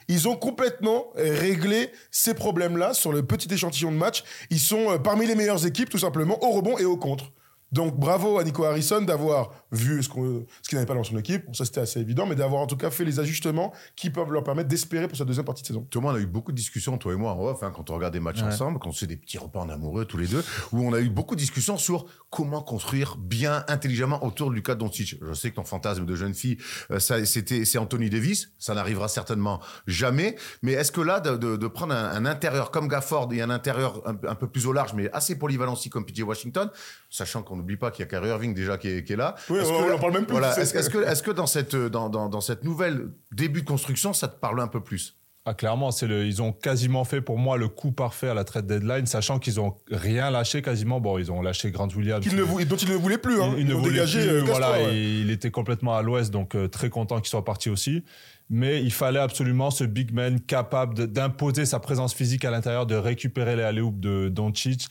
[0.08, 4.22] Ils ont complètement réglé ces problèmes-là sur le petit échantillon de match.
[4.50, 7.32] Ils sont parmi les meilleures équipes, tout simplement, au rebond et au contre.
[7.76, 11.18] Donc bravo à Nico Harrison d'avoir vu ce qu'on- ce qu'il n'avait pas dans son
[11.18, 14.08] équipe, Bon, ça c'était assez évident, mais d'avoir en tout cas fait les ajustements qui
[14.08, 15.86] peuvent leur permettre d'espérer pour sa deuxième partie de saison.
[15.90, 17.94] Thomas, on a eu beaucoup de discussions, toi et moi, en off, hein, quand on
[17.94, 18.48] regarde des matchs Ouais.
[18.48, 20.92] ensemble, quand on se fait des petits repas en amoureux tous les deux, où on
[20.94, 25.16] a eu beaucoup de discussions sur comment construire bien, intelligemment autour de Lucas Doncic.
[25.22, 26.56] Je sais que ton fantasme de jeune fille,
[26.90, 28.52] euh, ça, c'était, c'est Anthony Davis.
[28.58, 30.36] Ça n'arrivera certainement jamais.
[30.62, 33.50] Mais est-ce que là, de, de- de prendre un, un intérieur comme Gafford et un
[33.50, 36.70] intérieur un, un peu plus au large, mais assez polyvalent aussi comme PJ Washington,
[37.10, 39.34] sachant qu'on n'oublie pas qu'il y a Kyrie Irving déjà qui est, qui est là.
[39.50, 40.58] Oui, Est-ce on- que on en parle même plus, Voilà.
[40.58, 44.12] Est-ce, est-ce que, est-ce que dans cette, dans, dans, dans cette nouvelle début de construction,
[44.12, 45.16] ça te parle un peu plus?
[45.48, 48.42] Ah, clairement, c'est le, ils ont quasiment fait pour moi le coup parfait à la
[48.42, 50.98] trade deadline, sachant qu'ils ont rien lâché quasiment.
[51.00, 52.20] Bon, ils ont lâché Grant Williams.
[52.26, 53.40] Qu'il ne vou- dont il ne voulait plus.
[53.40, 53.52] Hein.
[53.56, 54.96] il, il ne Ils voulait dégagé, plus, euh, voilà, ouais.
[54.98, 58.02] il était complètement à l'ouest, donc euh, très content qu'il soit parti aussi.
[58.50, 62.84] Mais il fallait absolument ce big man capable de- d'imposer sa présence physique à l'intérieur,
[62.86, 64.86] de récupérer les alley de Doncic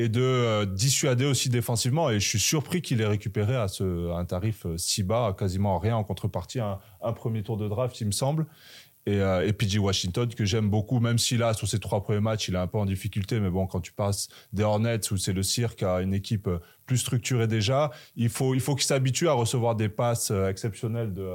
[0.00, 2.10] et de euh, dissuader aussi défensivement.
[2.10, 5.78] Et je suis surpris qu'il ait récupéré à, ce, un tarif euh, si bas, quasiment
[5.78, 8.46] rien en contrepartie, un, un premier tour de draft, il me semble.
[9.04, 12.48] Et, euh, PG Washington, que j'aime beaucoup, même si là, sur ses trois premiers matchs,
[12.48, 13.40] il est un peu en difficulté.
[13.40, 16.60] Mais bon, quand tu passes des Hornets, où c'est le cirque, à une équipe euh,
[16.86, 21.28] plus structurée déjà, il faut, il faut qu'il s'habitue à recevoir des passes exceptionnelles de...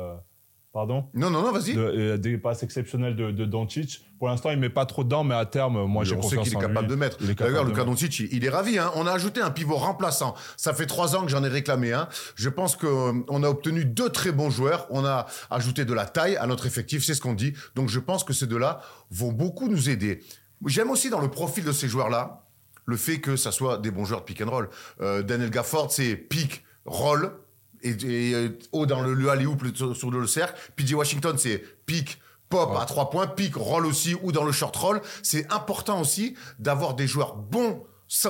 [0.75, 1.05] pardon?
[1.13, 1.73] Non, non, non, vas-y.
[1.73, 4.01] de, euh, des passes exceptionnelles de, de Doncic.
[4.19, 6.61] Pour l'instant, il met pas trop dedans, mais à terme, moi, j'ai confiance qu'il est
[6.61, 6.87] capable lui.
[6.89, 7.17] de mettre.
[7.35, 7.85] D'ailleurs, Luka.
[7.85, 8.77] Doncic, il- il est ravi.
[8.77, 8.91] Hein.
[8.95, 10.35] On a ajouté un pivot remplaçant.
[10.57, 12.09] Ça fait trois ans que j'en ai réclamé un.
[12.35, 14.85] Je pense qu'on a obtenu deux très bons joueurs.
[14.89, 17.53] On a ajouté de la taille à notre effectif, c'est ce qu'on dit.
[17.75, 20.19] Donc je pense que ces deux-là vont beaucoup nous aider.
[20.65, 22.41] J'aime aussi dans le profil de ces joueurs-là
[22.85, 24.69] le fait que ça soit des bons joueurs de pick and roll.
[25.01, 27.31] Euh, Daniel Gafford, c'est pick, roll,
[27.89, 30.59] et, et, haut dans le, le alley-oop le- sur, sur le cercle.
[30.75, 32.19] PJ Washington, c'est pick,
[32.49, 35.01] pop à trois points, pick, roll aussi, ou dans le short roll.
[35.23, 37.83] C'est important aussi d'avoir des joueurs bons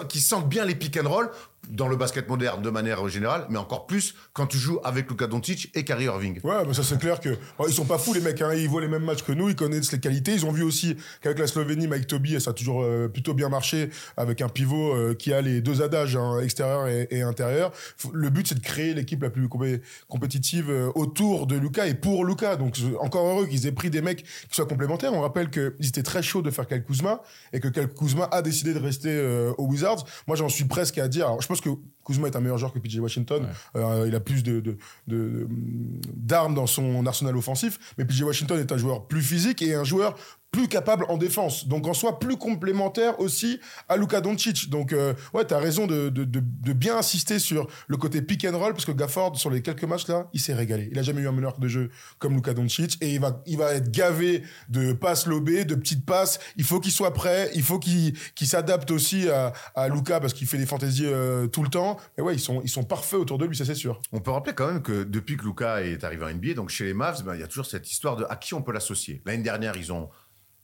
[0.08, 1.30] qui sentent bien les pick and roll
[1.70, 5.28] dans le basket moderne de manière générale, mais encore plus quand tu joues avec Luka
[5.28, 6.40] Doncic et Kyrie Irving.
[6.44, 8.42] Ouais, bah ça c'est clair que bon, ils sont pas fous les mecs.
[8.42, 8.54] Hein.
[8.54, 10.34] Ils voient les mêmes matchs que nous, ils connaissent les qualités.
[10.34, 13.50] Ils ont vu aussi qu'avec la Slovénie, Mike Toby, ça a toujours euh, plutôt bien
[13.50, 17.72] marché avec un pivot euh, qui a les deux adages hein, extérieur et, intérieur.
[18.14, 21.94] Le but c'est de créer l'équipe la plus compé- compétitive euh, autour de Luca et
[21.94, 22.56] pour Luca.
[22.56, 25.14] Donc encore heureux qu'ils aient pris des mecs qui soient complémentaires.
[25.14, 27.22] On rappelle qu'ils étaient très chauds de faire Kyle Kuzma
[27.54, 29.16] et que Kyle Kuzma a décidé de rester
[29.58, 30.06] aux Wizards.
[30.28, 31.26] Moi j'en suis presque à dire.
[31.28, 31.70] Alors, je pense que
[32.06, 33.48] Kuzma est un meilleur joueur que PJ Washington.
[33.76, 37.80] Euh, il a plus de- d'armes dans son arsenal offensif.
[37.98, 40.16] Mais PJ Washington est un joueur plus physique et un joueur
[40.56, 41.68] plus capable en défense.
[41.68, 44.70] Donc en soi plus complémentaire aussi à Luka Doncic.
[44.70, 48.58] Donc euh, ouais, t'as raison de, de, de, bien insister sur le côté pick and
[48.58, 50.88] roll parce que Gafford sur les quelques matchs là, il s'est régalé.
[50.94, 53.58] Il a jamais eu un meneur de jeu comme Luka Doncic et il va il
[53.58, 56.40] va être gavé de passes lobées, de petites passes.
[56.56, 60.34] Il faut qu'il soit prêt, il faut qu'il qu'il s'adapte aussi à, à Luka parce
[60.34, 61.98] qu'il fait des fantaisies euh, tout le temps.
[62.18, 64.00] Mais ouais, ils sont ils sont parfaits autour de lui, ça c'est sûr.
[64.14, 66.86] On peut rappeler quand même que depuis que Luca est arrivé en NBA, donc chez
[66.86, 69.22] les Mavs, ben, il y a toujours cette histoire de à qui on peut l'associer.
[69.26, 70.10] L'année dernière, ils ont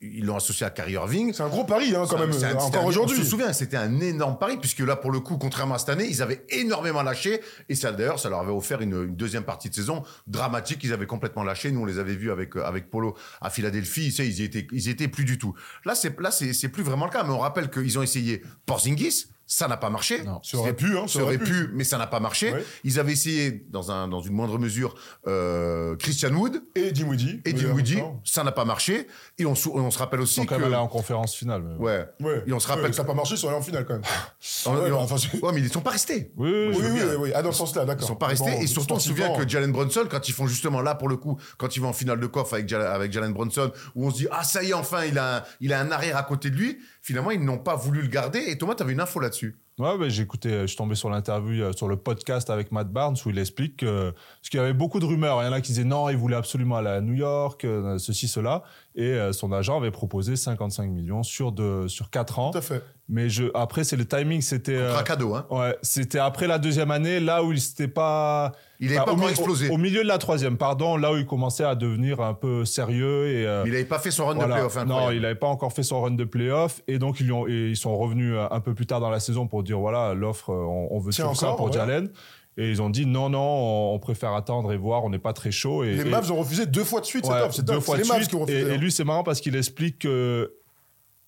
[0.02, 1.32] ils l'ont associé à Kyrie Irving.
[1.34, 3.18] C'est un gros pari hein, quand même c'est un- encore aujourd'hui.
[3.20, 5.90] On se souvient, c'était un énorme pari, puisque là, pour le coup, contrairement à cette
[5.90, 7.42] année, ils avaient énormément lâché.
[7.70, 10.80] Et ça, d'ailleurs, ça leur avait offert une, une deuxième partie de saison dramatique.
[10.84, 11.72] Ils avaient complètement lâché.
[11.72, 14.12] Nous, on les avait vus avec, euh, avec Polo à Philadelphie.
[14.12, 15.54] Sais, ils y étaient, ils y étaient plus du tout.
[15.86, 17.24] Là, c'est, là, c'est, c'est plus vraiment le cas.
[17.24, 19.28] Mais on rappelle qu'ils ont essayé Porzingis.
[19.54, 20.24] Ça n'a pas marché.
[20.24, 20.40] Non.
[20.44, 22.54] Ça aurait pu, hein, Ça aurait pu, mais ça n'a pas marché.
[22.54, 22.64] Ouais.
[22.86, 24.96] Ils avaient essayé, dans, un, dans une moindre mesure,
[25.28, 27.96] euh, Christian Wood Et et en Dinwiddie.
[27.98, 28.22] même temps.
[28.24, 29.08] Ça n'a pas marché.
[29.38, 30.50] Et on, sou- on se rappelle Ils aussi sont que...
[30.52, 31.64] quand même allés en conférence finale.
[31.64, 32.06] mais- Ouais.
[32.22, 32.44] Ouais.
[32.48, 33.96] Et on se rappelle Ouais, ça n'a pas marché, ils sont allés en finale quand
[33.96, 34.04] même.
[34.68, 35.16] Ouais, et bah, enfin,
[35.54, 36.32] mais ils sont pas restés.
[36.38, 37.32] Oui, oui, Oui, oui.
[37.36, 38.04] Ah, dans ce sens-là, d'accord.
[38.04, 38.52] Ils sont pas restés.
[38.52, 41.10] Bon, et surtout, on se souvient que Jalen Brunson, quand ils font justement là, pour
[41.10, 44.08] le coup, quand ils vont en finale de coff avec, Jal- avec Jalen Brunson, où
[44.08, 46.16] on se dit, ah, ça y est, enfin, il a un, il a un arrière
[46.16, 46.80] à côté de lui.
[47.02, 48.40] Finalement, ils n'ont pas voulu le garder.
[48.48, 49.58] Et Thomas, tu avais une info là-dessus.
[49.80, 52.90] Ouais, ben, j'ai écouté, je suis tombé sur l'interview, euh, sur le podcast avec Matt
[52.90, 55.42] Barnes où il explique que, parce qu'il y avait beaucoup de rumeurs.
[55.42, 57.98] Il y en a qui disaient non, il voulait absolument aller à New York, euh,
[57.98, 58.62] ceci, cela.
[58.94, 62.52] Et euh, son agent avait proposé 55 millions sur, de, sur 4 ans.
[62.52, 62.84] Tout à fait.
[63.10, 64.76] Mais je, après, c'est le timing, c'était.
[64.76, 65.48] euh, Contrat cadeau, hein.
[65.50, 68.52] ouais, c'était après la deuxième année, là où il s'était pas.
[68.84, 69.70] Il n'avait Enfin, pas au, explosé.
[69.70, 72.66] au- au milieu de la troisième, pardon, là où il commençait à devenir un peu
[72.66, 73.46] sérieux et.
[73.46, 74.48] euh, Mais il n'avait pas fait son run voilà.
[74.48, 75.16] de playoff Non, incroyable.
[75.16, 76.82] il n'avait pas encore fait son run de playoff.
[76.88, 79.10] Et donc, ils, lui ont- et ils sont revenus euh, un peu plus tard dans
[79.12, 81.72] la saison pour dire voilà, l'offre, euh, on, on veut sur ça pour ouais.
[81.74, 82.10] Jalen.
[82.58, 85.32] Et ils ont dit non, non, on, on préfère attendre et voir, on n'est pas
[85.34, 85.84] très chaud.
[85.86, 87.54] Et, Les et- Mavs ont refusé deux fois de suite cette offre.
[87.54, 88.30] C'est deux fois de les Mavs suite.
[88.32, 88.60] qui ont refusé.
[88.60, 88.78] Et, et hein.
[88.78, 90.54] lui, c'est marrant parce qu'il explique que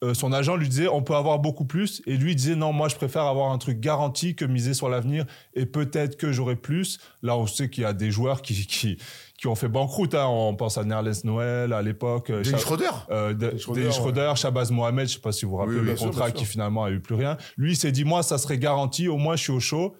[0.03, 2.01] euh, son agent lui disait on peut avoir beaucoup plus.
[2.05, 5.25] Et lui, disait non, moi, je préfère avoir un truc garanti que miser sur l'avenir.
[5.55, 6.99] Et peut-être que j'aurai plus.
[7.21, 8.97] Là, on sait qu'il y a des joueurs qui, qui,
[9.37, 10.13] qui ont fait banqueroute.
[10.15, 10.27] hein.
[10.27, 12.29] On pense à Nerlens Noël à l'époque.
[12.29, 12.89] euh, Dennis Schroeder.
[13.09, 14.35] euh, de- Schroeder, ouais.
[14.35, 16.83] Shabazz Mohamed, je sais pas si vous vous rappelez Oui, le sûr, contrat qui finalement
[16.83, 17.37] a eu plus rien.
[17.57, 19.07] Lui, il s'est dit moi, ça serait garanti.
[19.07, 19.95] Au moins, je suis au chaud.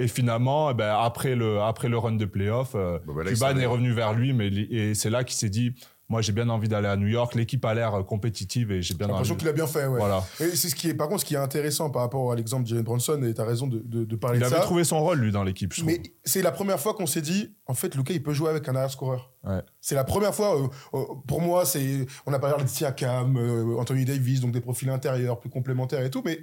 [0.00, 3.66] Et finalement, eh ben, après, le, après le run de playoff, bah Cuban est- est
[3.66, 5.72] revenu vers lui, mais et c'est là qu'il s'est dit
[6.08, 7.34] moi, j'ai bien envie d'aller à New York.
[7.34, 9.98] L'équipe a l'air euh, compétitive et j'ai bien l'impression qu'il a bien fait, ouais.
[9.98, 10.24] Voilà.
[10.40, 12.62] Et c'est ce qui est, par contre, ce qui est intéressant par rapport à l'exemple
[12.64, 14.62] de Jalen Bronson, et tu as raison de, de, de parler Il de avait ça.
[14.62, 15.84] trouvé son rôle, lui, dans l'équipe, je.
[15.84, 18.68] Mais c'est la première fois qu'on s'est dit, en fait, Lucas, il peut jouer avec
[18.68, 19.32] un arrière-scoreur.
[19.44, 19.60] Ouais.
[19.80, 23.76] C'est la première fois, euh, euh, pour moi, c'est, on a parlé de Siakam, euh,
[23.78, 26.38] Anthony Davis, donc des profils intérieurs, plus complémentaires et tout, mais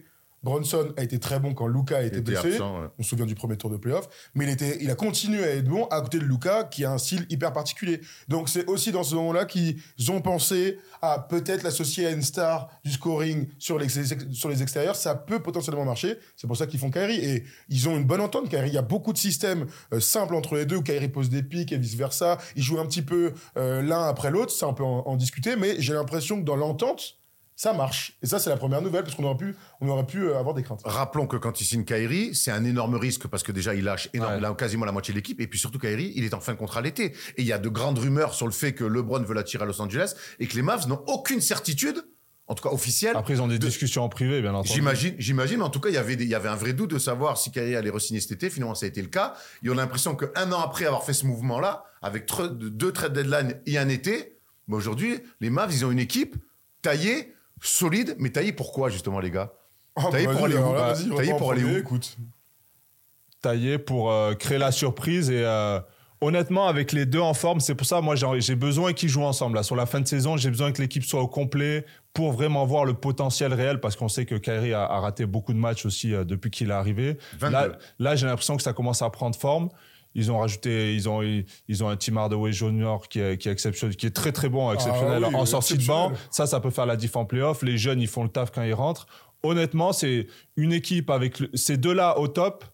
[0.45, 2.53] Bronson a été très bon quand Luca a été blessé.
[2.53, 2.87] absent, ouais.
[2.99, 4.07] On se souvient du premier tour de playoff.
[4.35, 6.91] Mais il, était, il a continué à être bon à côté de Luca, qui a
[6.91, 7.99] un style hyper particulier.
[8.27, 9.75] Donc c'est aussi dans ce moment-là qu'ils
[10.09, 14.95] ont pensé à peut-être l'associer à une star du scoring sur les, sur les extérieurs.
[14.95, 16.19] Ça peut potentiellement marcher.
[16.37, 17.25] C'est pour ça qu'ils font Kyrie.
[17.25, 18.47] Et ils ont une bonne entente.
[18.47, 21.31] Kyrie, il y a beaucoup de systèmes euh, simples entre les deux où Kyrie pose
[21.31, 22.37] des pics et vice-versa.
[22.55, 24.51] Ils jouent un petit peu euh, l'un après l'autre.
[24.51, 25.55] Ça, on peut en, en discuter.
[25.55, 27.17] Mais j'ai l'impression que dans l'entente,
[27.55, 28.17] ça marche.
[28.21, 30.53] Et ça, c'est la première nouvelle, parce qu'on aurait pu, on aurait pu euh, avoir
[30.55, 30.81] des craintes.
[30.83, 34.09] Rappelons que quand il signe Kyrie, c'est un énorme risque parce que déjà il lâche
[34.13, 34.41] énorme- Ouais.
[34.41, 36.57] là, quasiment la moitié de l'équipe et puis surtout Kyrie, il est en fin de
[36.57, 39.33] contrat l'été et il y a de grandes rumeurs sur le fait que LeBron veut
[39.33, 42.03] l'attirer à Los Angeles et que les Mavs n'ont aucune certitude,
[42.47, 43.15] en tout cas officielle.
[43.15, 44.73] Après, ils ont des de- discussions en privé, bien entendu.
[44.73, 46.91] J'imagine, j'imagine, mais en tout cas, il y avait il y avait un vrai doute
[46.91, 48.49] de savoir si Kyrie allait re-signer cet été.
[48.49, 49.33] Finalement, ça a été le cas.
[49.63, 53.13] Et on a l'impression qu'un an après avoir fait ce mouvement-là, avec tre- deux trades
[53.13, 54.37] deadline et un été,
[54.67, 56.35] bah, aujourd'hui, les Mavs, ils ont une équipe
[56.81, 57.33] taillée,
[57.67, 59.51] solide, mais taillée pourquoi, justement, les gars?
[59.95, 61.77] Oh, Taillé pour aller où Bah, taillé pour aller où?
[61.77, 62.17] Écoute.
[63.41, 65.79] taillé pour euh, créer la surprise et euh,
[66.21, 69.23] honnêtement avec les deux en forme c'est pour ça moi j'ai j'ai besoin qu'ils jouent
[69.23, 69.55] ensemble.
[69.55, 72.65] Là sur la fin de saison j'ai besoin que l'équipe soit au complet pour vraiment
[72.65, 75.85] voir le potentiel réel parce qu'on sait que Kyrie a, a raté beaucoup de matchs
[75.85, 77.17] aussi euh, depuis qu'il est arrivé.
[77.39, 77.53] 22.
[77.53, 77.67] là,
[77.99, 79.69] là j'ai l'impression que ça commence à prendre forme
[80.15, 81.21] ils ont rajouté, ils ont,
[81.67, 82.95] ils ont un Tim Hardaway Jr.
[83.09, 85.77] qui est, qui est exceptionnel, qui est très très bon, exceptionnel Ah oui, en sortie
[85.77, 86.05] de banc.
[86.09, 86.29] exceptionnel.
[86.31, 87.61] Ça, ça peut faire la diff en playoff.
[87.61, 89.05] Les jeunes, ils font le taf quand ils rentrent.
[89.43, 92.65] Honnêtement, c'est une équipe avec le- ces deux-là au top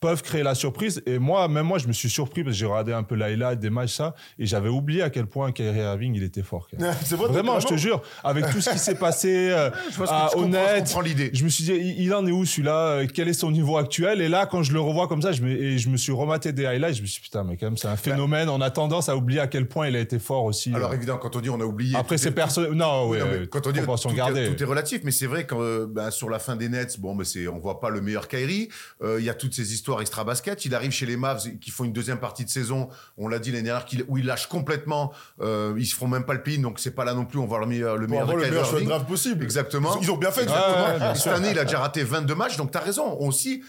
[0.00, 1.02] peuvent créer la surprise.
[1.06, 3.60] Et moi, même moi, je me suis surpris parce que j'ai regardé un peu l'highlight
[3.60, 6.66] des matchs, ça, et j'avais oublié à quel point Kyrie Irving, il était fort.
[6.78, 10.38] vrai, Vraiment, je te jure, avec tout ce qui s'est passé euh, Je à je
[10.38, 11.30] je Honnête, l'idée.
[11.34, 14.20] je me suis dit, il, en est où celui-là Euh, Quel est son niveau actuel?
[14.22, 16.52] Et là, quand je le revois comme ça, je me, et je me suis rematé
[16.52, 18.48] des highlights, je me suis dit, putain, mais quand même, c'est un phénomène.
[18.48, 20.72] On a tendance à oublier à quel point il a été fort aussi.
[20.74, 20.94] Alors euh.
[20.94, 21.96] évidemment, quand on dit on a oublié.
[21.96, 22.72] Après, c'est est- personnel.
[22.72, 24.48] Non, Oui, ouais, non, mais quand on dit tout, gardée.
[24.54, 27.14] tout est relatif, mais c'est vrai que euh, ben, sur la fin des Nets, bon,
[27.14, 28.68] mais c'est, on voit pas le meilleur Kyrie.
[29.02, 30.64] Il y a toutes ces histoires extra basket.
[30.64, 32.88] Il arrive chez les Mavs qui font une deuxième partie de saison.
[33.16, 35.12] On l'a dit l'année dernière, où ils lâchent complètement.
[35.40, 37.38] Euh, ils se feront même pas le pin, donc c'est pas là non plus.
[37.38, 39.42] On voit le meilleur, le meilleur de le meilleur choix de draft possible.
[39.42, 39.98] Exactement.
[40.00, 40.42] Ils ont bien fait.
[40.42, 41.14] Exactement.
[41.14, 43.16] cette année, il a déjà raté 22 matchs, donc tu as raison.
[43.18, 43.62] On aussi,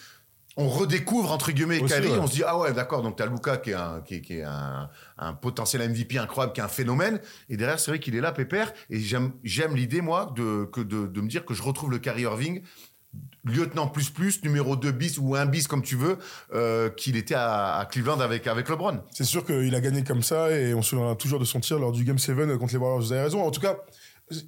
[0.58, 2.20] on redécouvre, entre guillemets, ouais.
[2.20, 4.22] On se dit, ah ouais, d'accord, donc tu as Luca qui est, un, qui est,
[4.22, 7.20] qui est un, un potentiel MVP incroyable, qui est un phénomène.
[7.50, 8.74] Et derrière, c'est vrai qu'il est là, pépère.
[8.90, 12.00] Et j'aime j'aime l'idée, moi, de, que de, de me dire que je retrouve le
[12.00, 12.64] Kyrie Irving
[13.44, 16.18] lieutenant plus plus, numéro 2 bis ou 1 bis comme tu veux,
[16.54, 19.02] euh, qu'il était à, Cleveland avec, avec LeBron.
[19.12, 21.80] C'est sûr qu'il a gagné comme ça et on se souviendra toujours de son tir
[21.80, 23.00] lors du Game 7 contre les Warriors.
[23.00, 23.44] Vous avez raison.
[23.44, 23.78] En tout cas,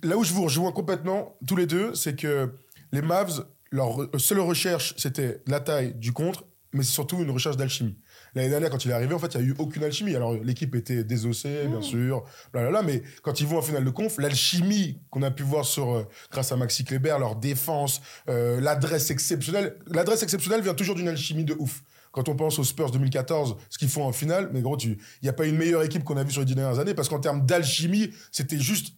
[0.03, 2.53] là où je vous rejoins complètement, tous les deux, c'est que
[2.91, 7.57] les Mavs, leur seule recherche, c'était la taille du contre, mais c'est surtout une recherche
[7.57, 7.97] d'alchimie.
[8.35, 10.15] L'année dernière, quand il est arrivé, en fait, il n'y a eu aucune alchimie.
[10.15, 14.17] Alors, l'équipe était désossée, bien sûr, blablabla, mais quand ils vont en finale de conf,
[14.17, 19.11] l'alchimie qu'on a pu voir sur, euh, grâce à Maxi Kleber, leur défense, euh, l'adresse
[19.11, 19.77] exceptionnelle.
[19.87, 21.83] L'adresse exceptionnelle vient toujours d'une alchimie de ouf.
[22.11, 25.29] Quand on pense aux Spurs 2014, ce qu'ils font en finale, mais gros, il n'y
[25.29, 27.19] a pas une meilleure équipe qu'on a vue sur les dix dernières années, parce qu'en
[27.19, 28.95] termes d'alchimie, c'était juste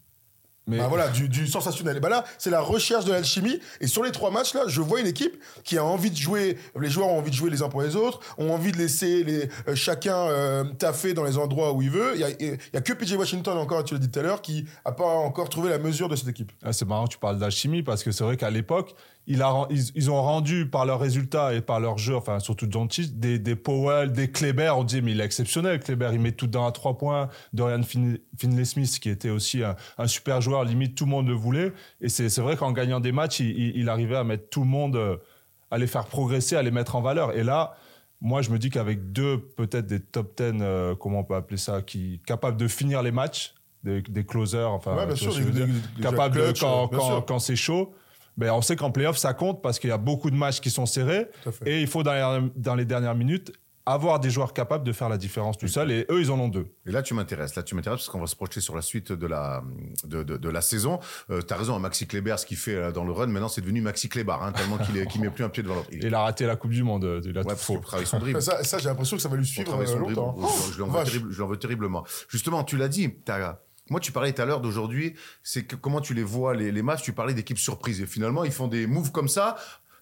[0.68, 1.98] Mais bah voilà, du, du sensationnel.
[1.98, 3.60] Et bah là, c'est la recherche de l'alchimie.
[3.82, 6.58] Et sur les trois matchs, là, je vois une équipe qui a envie de jouer.
[6.80, 9.24] Les joueurs ont envie de jouer les uns pour les autres, ont envie de laisser
[9.24, 12.14] les, euh, chacun euh, taffer dans les endroits où il veut.
[12.16, 14.24] Il y a, il y a que PJ Washington, encore, tu l'as dit tout à
[14.24, 16.52] l'heure, qui a pas encore trouvé la mesure de cette équipe.
[16.64, 18.96] Ah, c'est marrant tu parles d'alchimie parce que c'est vrai qu'à l'époque,
[19.28, 22.40] il a, ren- ils, ils ont rendu par leurs résultats et par leur jeu, enfin
[22.40, 24.74] surtout Doncic, des, des Powell, des Kleber.
[24.78, 26.10] On dit mais il est exceptionnel, Kleber.
[26.14, 27.30] Il met tout dans à trois points.
[27.54, 31.34] Dorian Fin- Finlay-Smith, qui était aussi un, un super joueur, limite tout le monde le
[31.34, 31.74] voulait.
[32.02, 34.68] Et c'est vrai qu'en gagnant des matchs, il, il- il arrivait à mettre tout le
[34.68, 35.18] monde, euh,
[35.72, 37.36] à les faire progresser, à les mettre en valeur.
[37.36, 37.76] Et là,
[38.22, 41.58] moi, je me dis qu'avec deux, peut-être des top 10, euh, comment on peut appeler
[41.58, 45.32] ça, qui capables de finir les matchs, des, des closers, enfin, Ouais, bien tu sûr,
[45.32, 47.26] vois ce que je des- veux dire des- des capable de, clutch, quand, sûr.
[47.26, 47.94] quand c'est chaud.
[48.38, 50.70] Ben, on sait qu'en playoff, ça compte parce qu'il y a beaucoup de matchs qui
[50.70, 51.28] sont serrés.
[51.66, 53.54] Et il faut, dans les, dans les dernières minutes,
[53.88, 55.92] avoir des joueurs capables de faire la différence tout seul.
[55.92, 56.66] Et eux, ils en ont deux.
[56.88, 57.56] Et là, tu m'intéresses.
[57.56, 59.62] Là, tu m'intéresses parce qu'on va se projeter sur la suite de la,
[60.06, 61.00] de, de, de la saison.
[61.30, 63.82] Euh, T'as raison, Maxi Kleber, ce qu'il fait euh, dans le run, maintenant, c'est devenu
[63.82, 65.90] Maxi Kleber, hein, tellement qu'il est- qu'il met plus un pied devant l'autre.
[65.92, 67.04] Il- a raté la Coupe du Monde.
[67.06, 67.80] euh, Il a Ouais, tout faux.
[68.06, 68.42] son dribble.
[68.42, 70.16] Ça, ça j'ai l'impression que ça va lui suivre euh, son dribble.
[70.20, 70.36] longtemps.
[70.74, 72.04] Je- l'en veux terrible- je l'en veux terriblement.
[72.28, 76.02] Justement, tu l'as dit, t'as- moi, tu parlais tout à l'heure d'aujourd'hui, c'est que comment
[76.02, 78.02] tu les vois, les, les Mavs, tu parlais d'équipe surprise.
[78.02, 79.56] Et finalement, ils font des moves comme ça.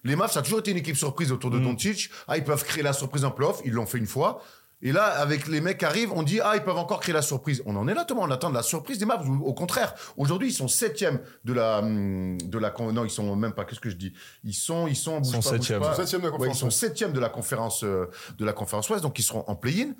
[0.04, 1.64] Les Mavs, ça a toujours été une équipe surprise autour de Mm.
[1.64, 2.10] Doncic.
[2.28, 3.60] Ah, ils peuvent créer la surprise en playoff.
[3.64, 4.42] Ils l'ont fait une fois.
[4.82, 7.22] Et là, avec les mecs qui arrivent, on dit, ah, ils peuvent encore créer la
[7.22, 7.62] surprise.
[7.64, 8.22] On en est là, Thomas.
[8.24, 9.26] On attend de la surprise des Mavs.
[9.30, 13.52] Au contraire, aujourd'hui, ils sont septième de la, hum, de la, non, ils sont même
[13.52, 14.12] pas, qu'est-ce que je dis?
[14.44, 15.80] Ils sont, ils sont, bouge sont pas, bouge septième.
[15.80, 15.92] pas.
[15.92, 18.44] Ils sont septième de la Ouais, conférence ils sont septième de la conférence, euh, de
[18.44, 19.02] la conférence Ouest.
[19.02, 19.92] Donc, ils seront en play-in.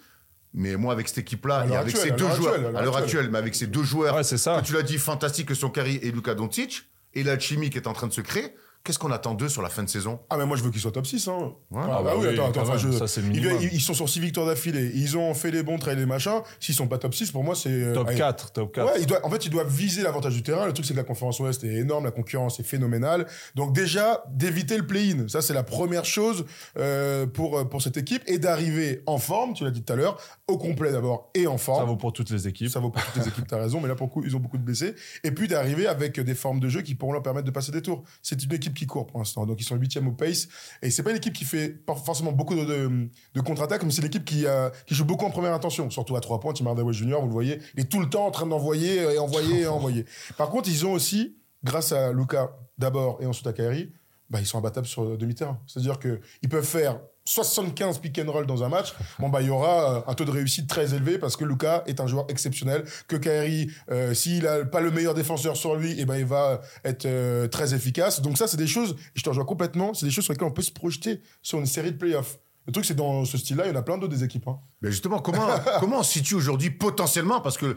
[0.54, 2.96] Mais moi, avec cette équipe-là, et avec actuelle, ces deux joueurs, à l'heure actuelle.
[3.02, 4.60] actuelle, mais avec ces deux joueurs, Ouais, c'est ça.
[4.60, 7.86] que tu l'as dit, fantastiques, que sont Kari et Luka Doncic, et l'alchimie qui est
[7.88, 10.20] en train de se créer, Qu'est-ce qu'on attend d'eux sur la fin de saison?
[10.28, 11.26] Ah, mais moi, je veux qu'ils soient top 6.
[11.28, 11.54] Hein.
[11.70, 11.80] Ouais.
[11.82, 12.68] Ah, Ah bah bah oui, oui, attends, attends.
[12.68, 14.92] même, je- ça, ils, ils- ils sont sur 6 victoires d'affilée.
[14.94, 16.42] Ils ont fait les bons trails et machin.
[16.60, 17.70] S'ils sont pas top 6, pour moi, c'est.
[17.70, 18.86] euh, Top allez, 4, top 4.
[18.92, 20.66] Ouais, ils doivent, en fait, ils doivent viser l'avantage du terrain.
[20.66, 23.26] Le truc, c'est que la conférence Ouest est énorme, la concurrence est phénoménale.
[23.54, 26.44] Donc déjà, d'éviter le play-in, ça c'est la première chose
[26.76, 29.54] euh, pour pour cette équipe et d'arriver en forme.
[29.54, 31.78] Tu l'as dit tout à l'heure, au complet d'abord et en forme.
[31.80, 32.68] Ça vaut pour toutes les équipes.
[32.68, 34.40] Ça vaut pour toutes les équipes, t'as raison, mais là pour le coup, ils ont
[34.40, 34.94] beaucoup de blessés.
[35.22, 37.80] Et puis d'arriver avec des formes de jeu qui pourront leur permettre de passer des
[37.80, 38.02] tours.
[38.22, 40.48] C'est une équipe qui court pour l'instant, donc ils sont huitième au pace.
[40.82, 43.08] Et c'est pas une équipe qui fait pas forcément beaucoup de,
[43.44, 46.40] contre-attaques, mais c'est l'équipe qui, euh, qui joue beaucoup en première intention, surtout à trois
[46.40, 46.52] points.
[46.52, 49.18] Tim Hardaway Jr., vous le voyez, il est tout le temps en train d'envoyer et
[49.18, 50.04] envoyer et envoyer.
[50.36, 53.92] Par contre, ils ont aussi, grâce à Luca d'abord et ensuite à Kyrie,
[54.30, 55.60] bah, ils sont imbattables sur le demi-terrain.
[55.66, 59.50] C'est-à-dire qu'ils peuvent faire 75 pick and roll dans un match, bon bah il y
[59.50, 62.84] aura euh, un taux de réussite très élevé parce que Luca est un joueur exceptionnel,
[63.08, 66.60] que Kyrie, euh, s'il a pas le meilleur défenseur sur lui, et ben il va
[66.84, 68.20] être euh, très efficace.
[68.20, 70.52] Donc ça c'est des choses, je te rejoins complètement, c'est des choses sur lesquelles on
[70.52, 72.38] peut se projeter sur une série de playoffs.
[72.66, 74.48] Le truc c'est dans ce style-là, il y en a plein d'autres des équipes.
[74.48, 74.58] Hein.
[74.80, 75.46] Mais justement, comment,
[75.80, 77.76] comment on se situe aujourd'hui potentiellement parce que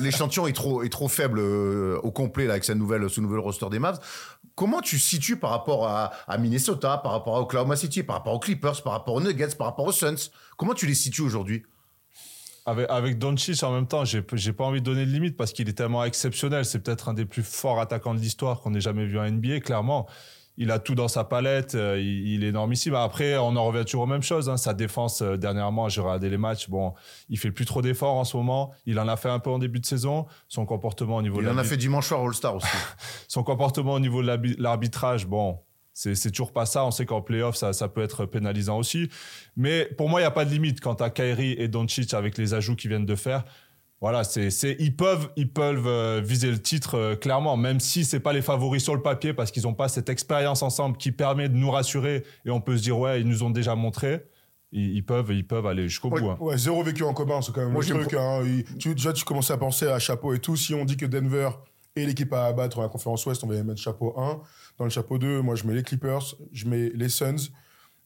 [0.00, 3.38] l'échantillon est trop, est trop faible euh, au complet là, avec sa nouvelle, ce nouvel
[3.38, 4.00] roster des Mavs.
[4.54, 8.34] Comment tu situes par rapport à, à Minnesota, par rapport à Oklahoma City, par rapport
[8.34, 10.30] aux Clippers, par rapport aux Nuggets, par rapport aux Suns?
[10.56, 11.62] Comment tu les situes aujourd'hui?
[12.66, 15.52] Avec, avec Doncic, en même temps, j'ai j'ai pas envie de donner de limite parce
[15.52, 16.66] qu'il est tellement exceptionnel.
[16.66, 19.60] C'est peut-être un des plus forts attaquants de l'histoire qu'on ait jamais vu en NBA,
[19.60, 20.06] clairement.
[20.60, 22.94] Il a tout dans sa palette, euh, il, il est énormissime.
[22.96, 24.48] Après, on en revient toujours aux mêmes choses.
[24.48, 24.56] Hein.
[24.56, 26.68] Sa défense, euh, dernièrement, j'ai regardé les matchs.
[26.68, 26.94] Bon,
[27.28, 28.72] il fait plus trop d'efforts en ce moment.
[28.84, 30.26] Il en a fait un peu en début de saison.
[30.48, 32.66] Son comportement au niveau Il de en a fait dimanche soir All-Star aussi.
[33.28, 35.60] son comportement au niveau de l'arbi- l'arbitrage, bon,
[35.94, 36.84] c'est toujours pas ça.
[36.84, 39.08] On sait qu'en playoff, ça, ça peut être pénalisant aussi.
[39.56, 42.36] Mais pour moi, il n'y a pas de limite quant à Kyrie et Doncic avec
[42.36, 43.44] les ajouts qu'ils viennent de faire.
[44.00, 48.04] Voilà, c'est, c'est, ils peuvent, ils peuvent euh, viser le titre euh, clairement, même si
[48.04, 51.10] c'est pas les favoris sur le papier parce qu'ils n'ont pas cette expérience ensemble qui
[51.10, 54.22] permet de nous rassurer et on peut se dire ouais, ils nous ont déjà montré.
[54.70, 56.30] Ils, ils peuvent, ils peuvent aller jusqu'au Ouais, bout.
[56.30, 56.36] hein.
[56.40, 58.14] ouais, zéro vécu en commun, c'est quand même Moi, le truc.
[58.14, 58.42] Hein.
[58.44, 60.54] Il- tu, déjà, tu commençais à penser à chapeau et tout.
[60.54, 61.48] Si on dit que Denver
[61.96, 64.40] est l'équipe à abattre dans la conférence Ouest, on va y mettre chapeau 1.
[64.78, 67.48] Dans le chapeau 2, moi, je mets les Clippers, je mets les Suns.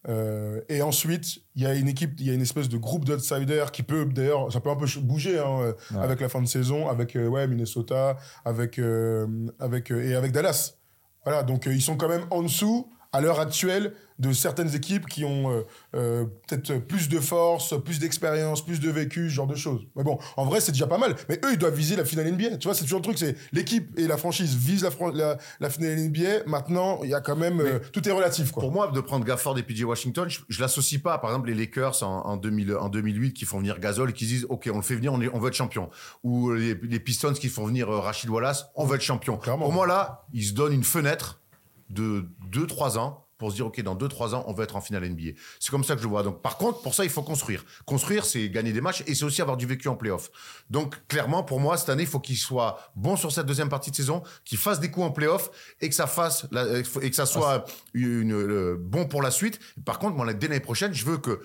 [0.09, 3.05] Euh, et ensuite, il y a une équipe, il y a une espèce de groupe
[3.05, 6.01] d'outsiders qui peut, d'ailleurs, ça peut un peu bouger hein, euh, Ouais.
[6.03, 9.27] avec la fin de saison, avec euh, ouais, Minnesota, avec, euh,
[9.61, 10.75] avec, et avec Dallas.
[11.25, 15.25] Voilà, donc ils sont quand même en dessous, à l'heure actuelle, de certaines équipes qui
[15.25, 15.63] ont euh,
[15.97, 19.83] euh, peut-être plus de force, plus d'expérience, plus de vécu, ce genre de choses.
[19.97, 21.17] Mais bon, en vrai, c'est déjà pas mal.
[21.29, 22.59] Mais eux, ils doivent viser la finale NBA.
[22.59, 25.39] Tu vois, c'est toujours le truc, c'est l'équipe et la franchise visent la, fran- la,
[25.61, 26.45] la finale NBA.
[26.47, 27.61] Maintenant, il y a quand même...
[27.61, 28.61] euh, tout est relatif, quoi.
[28.63, 31.19] Pour moi, de prendre Gafford et PJ Washington, je, je l'associe pas.
[31.19, 34.27] Par exemple, les Lakers en, en, 2000 en 2008 qui font venir Gasol et qui
[34.27, 35.91] disent OK, on le fait venir, on, est- on veut être champion.
[36.23, 39.37] Ou les, les Pistons qui font venir Rachid Wallace, on veut être champion.
[39.37, 39.65] Clairement.
[39.65, 41.41] Pour moi, là, ils se donnent une fenêtre
[41.91, 45.05] de 2-3 ans pour se dire OK, dans 2-3 ans, on veut être en finale
[45.09, 45.33] NBA.
[45.59, 46.23] C'est comme ça que je vois.
[46.23, 47.65] Donc, par contre, pour ça, il faut construire.
[47.87, 50.31] Construire, c'est gagner des matchs et c'est aussi avoir du vécu en playoff.
[50.71, 53.91] Donc, clairement, pour moi, cette année, il faut qu'il soit bon sur cette deuxième partie
[53.91, 57.17] de saison, qu'il fasse des coups en playoff et que ça fasse la- et que
[57.17, 57.65] ça soit
[57.95, 59.59] une, bon pour la suite.
[59.85, 61.41] Par contre, moi, dès l'année prochaine, je veux que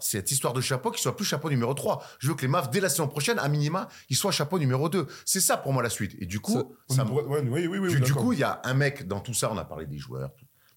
[0.00, 2.04] cette histoire de chapeau qui soit plus chapeau numéro 3.
[2.18, 4.88] Je veux que les Mavs, dès la saison prochaine, à minima, ils soient chapeau numéro
[4.88, 5.06] 2.
[5.24, 6.14] C'est ça pour moi la suite.
[6.20, 8.44] Et du coup, On ça, me- pourrait- ouais, oui, oui, oui, du, coup, il y
[8.44, 10.30] a un mec dans tout ça, on a parlé des joueurs,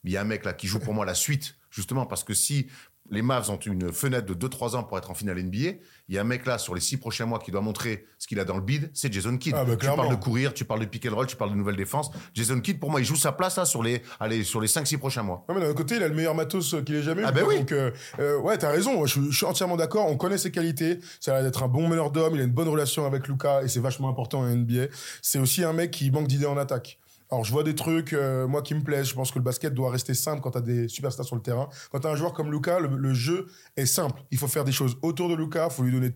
[0.04, 2.24] mais il y a un mec là qui joue pour moi la suite, justement, parce
[2.24, 2.68] que si
[3.10, 6.18] les Mavs ont une fenêtre de 2-3 ans pour être en finale NBA, il y
[6.18, 8.46] a un mec là sur les 6 prochains mois qui doit montrer ce qu'il a
[8.46, 9.56] dans le bid, c'est Jason Kidd.
[9.58, 11.56] Ah, bah, tu parles de courir, tu parles de pick and roll, tu parles de
[11.56, 12.12] nouvelle défense.
[12.34, 14.98] Jason Kidd, pour moi, il joue sa place là sur les, allez, sur les 5-6
[14.98, 15.46] prochains mois.
[15.50, 17.26] Mais d'un côté, il a le meilleur matos euh, qu'il ait jamais eu.
[17.26, 17.54] Ah ben quoi.
[17.54, 17.60] oui.
[17.60, 19.06] Donc, euh, euh, ouais, t'as raison.
[19.06, 20.08] Je, je suis entièrement d'accord.
[20.08, 21.00] On connaît ses qualités.
[21.20, 22.36] Ça a l'air d'être un bon meneur d'hommes.
[22.36, 24.88] Il a une bonne relation avec Luca et c'est vachement important en NBA.
[25.22, 27.00] C'est aussi un mec qui manque d'idées en attaque.
[27.32, 29.08] Alors, je vois des trucs, euh, moi, qui me plaisent.
[29.08, 31.70] Je pense que le basket doit rester simple quand t'as des superstars sur le terrain.
[31.92, 34.22] Quand t'as un joueur comme Luca, le, jeu est simple.
[34.32, 35.68] Il faut faire des choses autour de Luca.
[35.70, 36.12] Il faut lui donner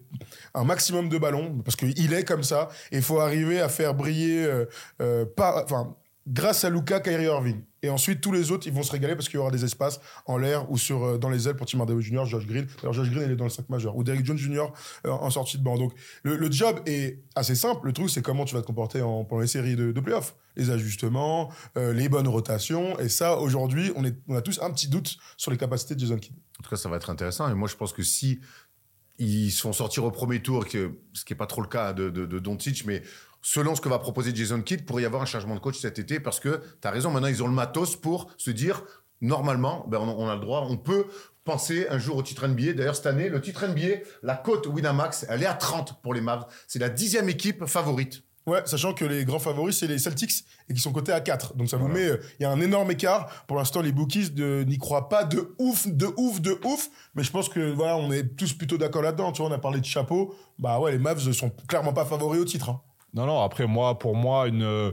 [0.54, 2.70] un maximum de ballons parce qu'il est comme ça.
[2.92, 4.66] Et il faut arriver à faire briller, euh,
[5.02, 5.96] euh, enfin,
[6.28, 7.64] grâce à Luca, Kyrie Irving.
[7.82, 10.00] Et ensuite, tous les autres, ils vont se régaler parce qu'il y aura des espaces
[10.26, 12.68] en l'air ou sur, euh, dans les ailes pour Tim Hardaway Jr., Josh Green.
[12.82, 13.96] Alors, Josh Green, il est dans le 5 majeur.
[13.96, 14.68] Ou Derrick Jones Jr.
[15.06, 15.78] euh, en sortie de banc.
[15.78, 17.88] Donc, le, job est assez simple.
[17.88, 20.36] Le truc, c'est comment tu vas te comporter en, pendant les séries de, playoffs.
[20.56, 23.00] Les ajustements, euh, les bonnes rotations.
[23.00, 26.36] Et ça, aujourd'hui, on, a tous un petit doute sur les capacités de Jason Kidd.
[26.60, 27.50] En tout cas, ça va être intéressant.
[27.50, 28.40] Et moi, je pense que si
[29.20, 32.10] ils se font sortir au premier tour, ce qui n'est pas trop le cas de,
[32.10, 32.42] de, de
[32.86, 33.04] mais
[33.42, 36.00] selon ce que va proposer Jason Kidd, pourrait y avoir un changement de coach cet
[36.00, 38.84] été parce que tu as raison, maintenant ils ont le matos pour se dire
[39.22, 41.06] normalement, ben, on, a le droit, on peut
[41.44, 42.74] penser un jour au titre NBA.
[42.74, 46.22] D'ailleurs, cette année, le titre NBA, la cote Winamax, elle est à 30 pour les
[46.22, 46.46] Mavs.
[46.68, 48.24] C'est la dixième équipe favorite.
[48.46, 51.56] Ouais, sachant que les grands favoris, c'est les Celtics et qui sont cotés à 4.
[51.56, 53.46] Donc ça vous met, euh, il y a un énorme écart.
[53.46, 56.90] Pour l'instant, les bookies n'y croient pas de ouf, de ouf, de ouf.
[57.14, 59.32] Mais je pense que voilà, on est tous plutôt d'accord là-dedans.
[59.34, 60.34] Tu vois, on a parlé de chapeau.
[60.58, 62.70] Bah ouais, les Mavs sont clairement pas favoris au titre.
[62.70, 62.82] hein.
[63.14, 64.92] Non, non, après, moi, pour moi, une euh,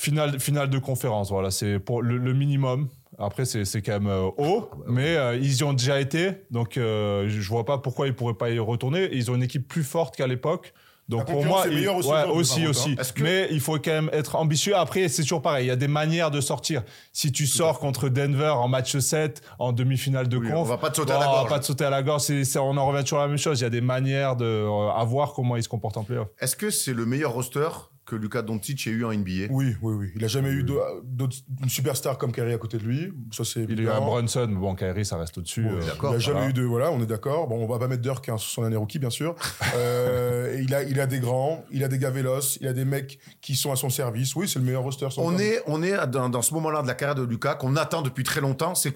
[0.00, 2.88] finale, finale de conférence, voilà, c'est pour le, minimum.
[3.18, 7.28] Après, c'est quand même euh, haut, mais euh, ils y ont déjà été, donc euh,
[7.28, 9.10] je vois pas pourquoi ils pourraient pas y retourner.
[9.12, 10.72] Ils ont une équipe plus forte qu'à l'époque.
[11.10, 12.96] Donc pour moi, il- aussi ouais, aussi, aussi.
[12.98, 13.02] hein.
[13.14, 14.76] Que- Mais il faut quand même être ambitieux.
[14.76, 15.66] Après, c'est toujours pareil.
[15.66, 16.82] Il y a des manières de sortir.
[17.12, 20.78] Si tu sors contre Denver en match 7, en demi-finale de Oui, conf, on va
[20.78, 21.48] pas te sauter à la on va gorge.
[21.50, 22.22] pas te sauter à la gorge.
[22.56, 23.60] On en revient toujours à la même chose.
[23.60, 26.28] Il y a des manières de euh, à voir comment ils se comportent en playoff.
[26.40, 27.68] Est-ce que c'est le meilleur roster
[28.10, 30.12] que Luka Doncic ait eu en NBA Oui, oui, oui.
[30.16, 33.12] Il a jamais eu d'autres une superstar comme Kyrie à côté de lui.
[33.30, 33.62] Ça c'est.
[33.62, 34.06] Il y a eu un évident.
[34.06, 35.64] Brunson, mais bon, Kyrie, ça reste au-dessus.
[35.64, 36.12] Ouais, euh, d'accord.
[36.12, 36.50] Il a jamais voilà.
[36.50, 37.46] eu de voilà, on est d'accord.
[37.46, 39.34] Bon, on va pas mettre Dirk hein, sur son année rookie bien sûr.
[39.76, 42.72] Euh, et il a il a des grands, il a des gars véloces, il a
[42.72, 44.34] des mecs qui sont à son service.
[44.34, 45.08] Oui, c'est le meilleur roster.
[45.10, 47.76] sans On est, on est dans, dans ce moment-là de la carrière de Lucas qu'on
[47.76, 48.74] attend depuis très longtemps.
[48.74, 48.92] C'est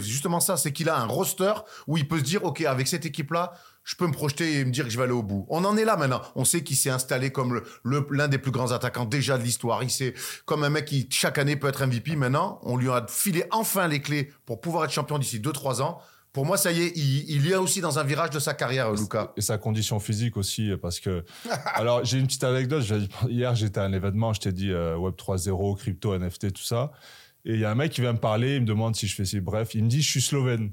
[0.00, 1.54] justement ça, c'est qu'il a un roster
[1.88, 3.52] où il peut se dire, ok, avec cette équipe-là,
[3.84, 5.44] je peux me projeter et me dire que je vais aller au bout.
[5.48, 6.22] On en est là maintenant.
[6.36, 9.42] On sait qu'il s'est installé comme le- le- l'un des plus grands attaquants déjà de
[9.42, 9.82] l'histoire.
[9.82, 10.14] Il sait
[10.44, 12.14] comme un mec qui chaque année peut être MVP.
[12.16, 15.98] Maintenant, on lui a filé enfin les clés pour pouvoir être champion d'ici 2-3 ans.
[16.32, 18.90] Pour moi, ça y est, il, il est aussi dans un virage de sa carrière,
[18.92, 19.32] Lucas.
[19.36, 21.24] Et sa condition physique aussi, parce que.
[21.74, 22.84] Alors, j'ai une petite anecdote.
[23.28, 26.92] Hier, j'étais à un événement, je t'ai dit euh, Web 3.0, crypto, NFT, tout ça.
[27.44, 29.14] Et il y a un mec qui vient me parler, il me demande si je
[29.14, 29.40] fais ci.
[29.40, 30.72] Bref, il me dit Je suis slovène.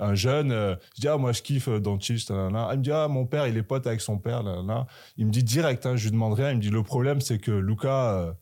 [0.00, 2.68] Un jeune, euh, je dis Ah, moi, je kiffe euh, Doncic, nanana.
[2.72, 4.86] Il me dit Ah, mon père, il est pote avec son père, nanana.
[5.16, 6.50] Il me dit direct, hein, je lui demande rien.
[6.50, 8.32] Il me dit Le problème, c'est que Lucas, euh,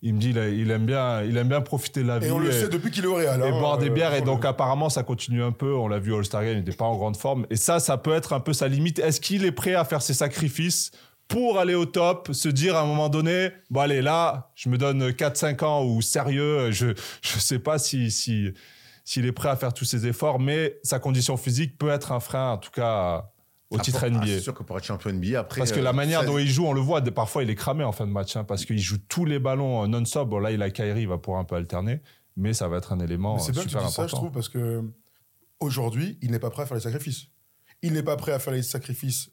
[0.00, 2.26] il me dit il, aime bien, il aime bien profiter de la vie.
[2.26, 3.40] Et on le et- sait depuis qu'il est au Real.
[3.40, 4.14] et hein, boire des euh, bières.
[4.14, 5.74] Et donc, apparemment, ça continue un peu.
[5.74, 7.46] On l'a vu au All-Star Game, il n'était pas en grande forme.
[7.48, 8.98] Et ça, ça peut être un peu sa limite.
[8.98, 10.90] Est-ce qu'il est prêt à faire ses sacrifices
[11.26, 14.76] pour aller au top, se dire à un moment donné, bon, allez, là, je me
[14.76, 18.10] donne 4-5 ans ou sérieux, je ne sais pas si.
[18.10, 18.52] si
[19.04, 22.20] s'il est prêt à faire tous ces efforts, mais sa condition physique peut être un
[22.20, 23.30] frein, en tout cas,
[23.70, 24.26] au Ah, titre pour- ah, NBA.
[24.26, 25.58] c'est sûr que pour être champion NBA, après.
[25.60, 27.54] Parce que euh, la manière ça- dont il joue, on le voit, parfois il est
[27.54, 30.28] cramé en fin de match, hein, parce qu'il joue tous les ballons euh, non-stop.
[30.28, 32.00] Bon, là, il a Kyrie, il va pouvoir un peu alterner,
[32.36, 34.02] mais ça va être un élément Mais c'est euh, bien que tu super dis ça,
[34.02, 34.16] je important.
[34.18, 34.82] trouve, parce que
[35.60, 37.26] aujourd'hui, il n'est pas prêt à faire les sacrifices.
[37.82, 39.30] Il n'est pas prêt à faire les sacrifices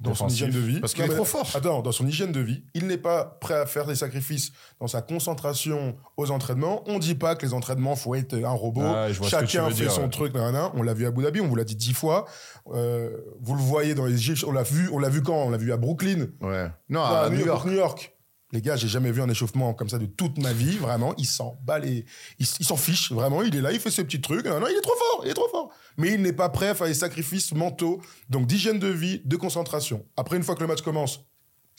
[0.00, 0.78] dans son hygiène de vie.
[0.80, 1.50] parce qu'il est trop fort.
[1.54, 4.86] Attends, dans son hygiène de vie, il n'est pas prêt à faire des sacrifices dans
[4.86, 6.82] sa concentration aux entraînements.
[6.86, 8.80] On dit pas que les entraînements, faut être un robot.
[8.82, 10.08] Ouais, je vois ce que tu Chacun fait dire, son ouais.
[10.10, 10.70] truc, nanana.
[10.74, 12.26] On l'a vu à Abu Dhabi, on vous l'a dit dix fois.
[12.72, 14.44] Euh, vous le voyez dans les gifs.
[14.46, 15.34] On l'a vu, on l'a vu quand?
[15.36, 16.26] On l'a vu à Brooklyn.
[16.40, 16.68] Ouais.
[16.88, 17.66] Non, Ah, à New York.
[17.66, 18.14] New York.
[18.52, 20.78] Les gars, j'ai jamais vu un échauffement comme ça de toute ma vie.
[20.78, 22.06] Vraiment, il s'en bat les...
[22.38, 23.12] Il, s'en fiche.
[23.12, 24.46] Vraiment, il est là, il fait ses petits trucs.
[24.46, 25.70] Non, non, il est trop fort, il est trop fort.
[25.98, 28.00] Mais il n'est pas prêt à faire les sacrifices mentaux.
[28.30, 30.06] Donc, d'hygiène de vie, de concentration.
[30.16, 31.27] Après, une fois que le match commence,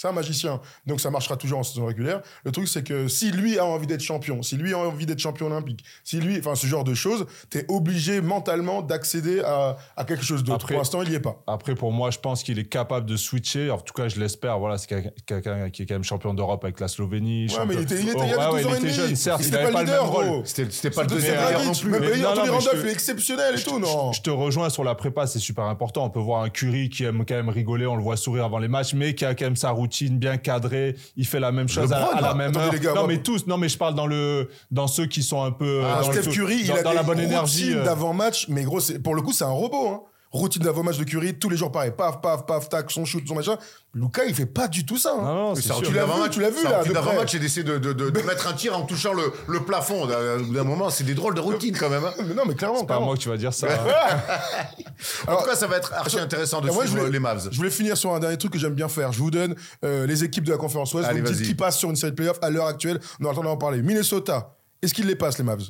[0.01, 0.61] c'est un magicien.
[0.85, 2.21] Donc, ça marchera toujours en saison régulière.
[2.45, 5.19] Le truc, c'est que si lui a envie d'être champion, si lui a envie d'être
[5.19, 10.05] champion olympique, si lui, enfin, ce genre de choses, t'es obligé mentalement d'accéder à, à
[10.05, 10.67] quelque chose d'autre.
[10.67, 11.43] Pour l'instant, il y est pas.
[11.47, 13.71] Après, pour moi, je pense qu'il est capable de switcher.
[13.71, 14.57] En tout cas, je l'espère.
[14.59, 14.87] Voilà, c'est
[15.25, 17.47] quelqu'un- qui est quand même champion d'Europe avec la Slovénie.
[17.49, 18.93] Ouais, mais il était, il était, Oh, il avait ouais, 12 ouais, ans il était
[18.93, 19.41] jeune, certes.
[19.43, 20.41] Il n'avait pas le même rôle.
[20.45, 21.35] C'était pas le deuxième
[21.65, 21.89] non plus.
[21.89, 24.29] mais- Mais mais non, Anthony non, mais je te- exceptionnel et tout, non Je te
[24.29, 26.05] rejoins sur la prépa, c'est super important.
[26.05, 28.59] On peut voir un Curry qui aime quand même rigoler, on le voit sourire avant
[28.59, 30.95] les matchs, mais qui a quand même sa routine bien cadrée.
[31.17, 32.73] Il fait la même chose à, la même heure.
[32.79, 33.45] gars, non, moi- mais tous.
[33.47, 36.13] Non, mais je parle dans le dans ceux qui sont un peu Ah, dans, le
[36.13, 37.73] Steph feu- Curry, il dans, a dans des la bonne énergie.
[37.73, 39.87] euh, d'avant-match, mais gros, pour le coup, c'est un robot.
[39.89, 40.01] Hein.
[40.31, 43.33] Routine d'avant-match de Curry, tous les jours pareil, paf, paf, paf, tac, son shoot, son
[43.33, 43.57] machin.
[43.95, 45.13] Luca, il fait pas du tout ça.
[45.17, 45.21] hein.
[45.23, 47.63] Non, non, c'est c'est tu l'as vu, tu l'as vu, c'est là, d'avant-match et d'essayer
[47.63, 50.05] de, de, de, de mettre un tir en touchant le, le plafond.
[50.05, 52.05] D'un d'un moment, c'est des drôles de routines quand même.
[52.05, 52.13] hein.
[52.27, 53.67] Mais non, mais clairement, C'est pas à moi que tu vas dire ça.
[55.27, 57.47] En tout cas, ça va être archi intéressant de moi, suivre voulais- les Mavs.
[57.51, 59.11] Je voulais finir sur un dernier truc que j'aime bien faire.
[59.11, 61.07] Je vous donne euh, les équipes de la conférence Ouest.
[61.07, 62.99] Allez, vous me dites qui passe sur une série de playoffs à l'heure actuelle.
[63.21, 63.81] On a le temps d'en parler.
[63.81, 65.63] Minnesota, est-ce qu'ils les passent, les Mavs?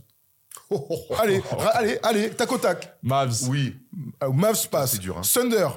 [1.20, 1.42] Allez,
[1.74, 2.98] allez, allez, tac au tac.
[3.02, 3.76] Mavs, Oui,
[4.24, 4.92] Euh, Mavs passe.
[4.92, 5.22] C'est dur, hein.
[5.22, 5.68] Thunder,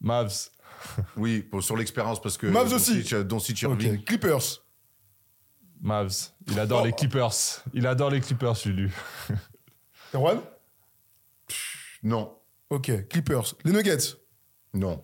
[0.00, 0.50] Mavs,
[1.16, 2.94] oui, pour- sur l'expérience parce que Mavs aussi.
[2.96, 3.82] Doncic, euh, Doncic ok.
[3.82, 4.04] Irving.
[4.04, 4.62] Clippers,
[5.80, 6.32] Mavs.
[6.48, 6.86] Il adore Oh.
[6.86, 7.32] les Clippers.
[7.74, 8.90] Il adore les Clippers, Lulu.
[10.14, 10.40] Erwan?
[12.02, 12.32] Non,
[12.70, 13.54] Ok, Clippers.
[13.64, 14.16] Les Nuggets?
[14.74, 15.02] Non.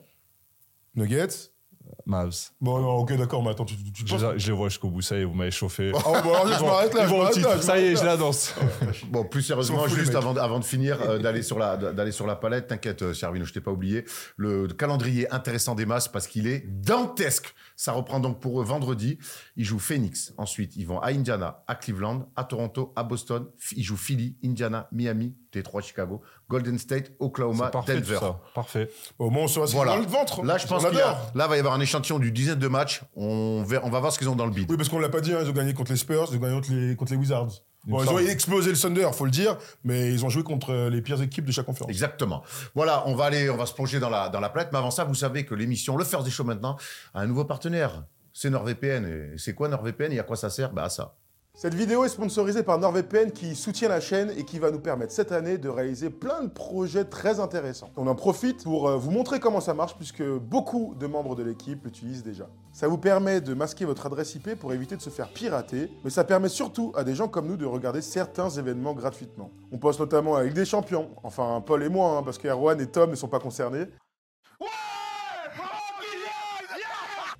[0.97, 1.52] Nuggets.
[2.07, 2.51] Mavs.
[2.61, 4.89] Bon, non, ok, d'accord, mais attends, tu, tu, tu Je, penses- je les vois jusqu'au
[4.91, 5.93] bout, ça y est, vous m'avez chauffé.
[5.95, 7.61] Oh, bon, alors, je m'arrête là, je m'arrête là.
[7.63, 8.13] Ça y est, je là.
[8.17, 8.55] l'annonce.
[9.11, 12.27] Bon, plus sérieusement, les juste avant, avant de finir, euh, d'aller sur la d'aller sur
[12.27, 12.67] la palette.
[12.69, 14.05] T'inquiète, euh, Servino, je t'ai pas oublié.
[14.37, 17.55] Le calendrier intéressant des masses parce qu'il est dantesque.
[17.77, 19.19] Ça reprend donc pour eux vendredi.
[19.57, 20.33] Ils jouent Phoenix.
[20.39, 23.47] Ensuite, ils vont à Indiana, à Cleveland, à Toronto, à Boston.
[23.77, 28.19] Ils jouent Philly, Indiana, Miami Détroit, Chicago, Golden State, Oklahoma, parfait, Denver.
[28.21, 28.41] ça.
[28.55, 28.91] Parfait.
[29.19, 29.93] Au moins, on qu'ils Voilà.
[29.93, 30.43] ont dans le ventre.
[30.45, 33.03] Là, je pense On qu'il là va y avoir un échantillon du dizaine de matchs.
[33.17, 34.71] On, ver- on va voir ce qu'ils ont dans le bid.
[34.71, 36.41] Oui, parce qu'on l'a pas dit, hein, ils ont gagné contre les Spurs, ils ont
[36.41, 37.49] gagné contre les, contre les Wizards.
[37.85, 40.89] Bon, ils ont explosé le Thunder, faut le dire, mais ils ont joué contre euh,
[40.89, 41.91] les pires équipes de chaque conférence.
[41.91, 42.45] Exactement.
[42.77, 44.71] Voilà, on va aller, on va se plonger dans la, dans la planète.
[44.73, 46.77] Mais avant ça, vous savez que l'émission Le First des Show maintenant
[47.13, 48.05] a un nouveau partenaire.
[48.33, 49.33] C'est NordVPN.
[49.35, 50.13] Et c'est quoi NordVPN?
[50.13, 50.73] Et à quoi ça sert?
[50.73, 51.17] Bah à ça.
[51.55, 55.13] Cette vidéo est sponsorisée par NordVPN qui soutient la chaîne et qui va nous permettre
[55.13, 57.91] cette année de réaliser plein de projets très intéressants.
[57.97, 61.45] On en profite pour euh, vous montrer comment ça marche puisque beaucoup de membres de
[61.45, 62.49] l'équipe l'utilisent déjà.
[62.73, 66.11] Ça vous permet de masquer votre adresse IP pour éviter de se faire pirater, mais
[66.11, 69.53] ça permet surtout à des gens comme nous de regarder certains événements gratuitement.
[69.71, 72.87] On poste notamment Ligue des Champions, enfin Paul et moi, hein, parce que Erwan et
[72.87, 73.85] Tom ne sont pas concernés.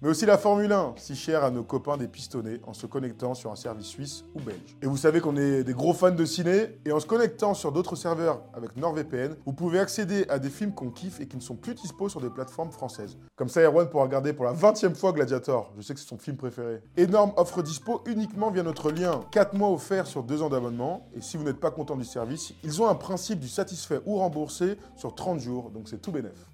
[0.03, 3.34] Mais aussi la Formule 1, si chère à nos copains des pistonnés, en se connectant
[3.34, 4.76] sur un service suisse ou belge.
[4.82, 7.70] Et vous savez qu'on est des gros fans de ciné, et en se connectant sur
[7.70, 11.40] d'autres serveurs avec NordVPN, vous pouvez accéder à des films qu'on kiffe et qui ne
[11.40, 13.16] sont plus dispo sur des plateformes françaises.
[13.36, 16.09] Comme ça, Erwan pourra regarder pour la 20 e fois Gladiator, je sais que c'est
[16.09, 16.82] son film préféré.
[16.96, 21.20] Énorme offre dispo uniquement via notre lien, 4 mois offerts sur 2 ans d'abonnement, et
[21.20, 24.78] si vous n'êtes pas content du service, ils ont un principe du satisfait ou remboursé
[24.96, 26.51] sur 30 jours, donc c'est tout bénef.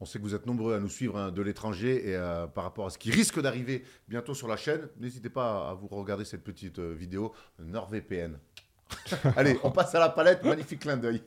[0.00, 2.62] On sait que vous êtes nombreux à nous suivre hein, de l'étranger et euh, par
[2.62, 6.24] rapport à ce qui risque d'arriver bientôt sur la chaîne, n'hésitez pas à vous regarder
[6.24, 8.38] cette petite euh, vidéo NordVPN.
[9.36, 10.44] Allez, on passe à la palette.
[10.44, 11.20] Magnifique clin d'œil.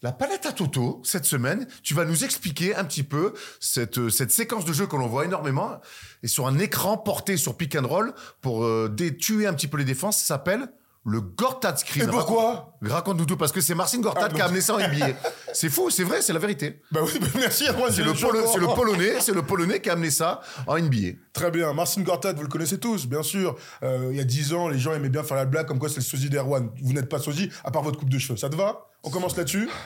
[0.00, 4.10] La palette à Toto, cette semaine, tu vas nous expliquer un petit peu cette, euh,
[4.10, 5.80] cette séquence de jeu que l'on voit énormément
[6.22, 9.76] et sur un écran porté sur pick and roll pour euh, tuer un petit peu
[9.76, 10.68] les défenses, ça s'appelle
[11.08, 12.04] le Gortat Screen.
[12.08, 12.50] Et pourquoi
[12.82, 15.08] Raconte- Raconte-nous tout, parce que c'est Marcin Gortat Ah, qui a amené ça en NBA.
[15.52, 16.80] c'est fou, c'est vrai, c'est la vérité.
[16.92, 19.80] Bah oui, bah merci Erwan, C'est le, je- Polo- c'est le Polonais, c'est le Polonais
[19.80, 21.16] qui a amené ça en NBA.
[21.32, 23.56] Très bien, Marcin Gortat, vous le connaissez tous, bien sûr.
[23.82, 25.88] Euh, il y a 10 ans, les gens aimaient bien faire la blague comme quoi
[25.88, 26.70] c'est le sosie d'Erwan.
[26.82, 28.36] Vous n'êtes pas sosie, à part votre coupe de cheveux.
[28.38, 28.87] Ça te va?
[29.04, 29.68] On commence là-dessus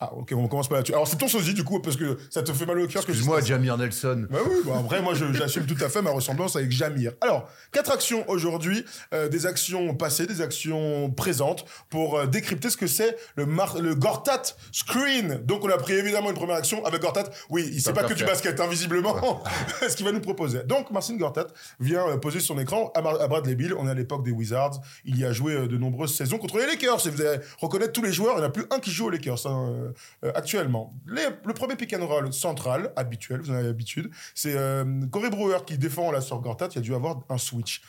[0.00, 0.92] Ah, ok, on commence pas là-dessus.
[0.94, 3.40] Alors, c'est ton sosie, du coup, parce que ça te fait mal au cœur Excuse-moi,
[3.42, 4.26] Jamir Nelson.
[4.30, 7.12] bah oui, bah après, moi, j'assume tout à fait ma ressemblance avec Jamir.
[7.20, 12.76] Alors, quatre actions aujourd'hui, euh, des actions passées, des actions présentes, pour euh, décrypter ce
[12.76, 14.42] que c'est le, mar- le Gortat
[14.72, 15.40] Screen.
[15.44, 17.24] Donc, on a pris évidemment une première action avec Gortat.
[17.50, 19.42] Oui, il sait pas que du basket, hein, visiblement,
[19.88, 20.62] ce qu'il va nous proposer.
[20.64, 21.46] Donc, Marcin Gortat
[21.78, 23.74] vient euh, poser son écran à, Mar- à Bradley Bill.
[23.74, 24.80] On est à l'époque des Wizards.
[25.04, 27.06] Il y a joué de nombreuses saisons contre les Lakers.
[27.06, 28.34] Et vous allez reconnaître tous les joueurs.
[28.34, 29.92] Il n'y en a plus un qui joue aux Lakers hein, euh,
[30.24, 30.94] euh, actuellement.
[31.06, 35.58] Le premier pick and roll central, habituel, vous en avez l'habitude, c'est euh, Corey Brewer
[35.66, 36.68] qui défend là sur Gortat.
[36.74, 37.82] Il a dû avoir un switch.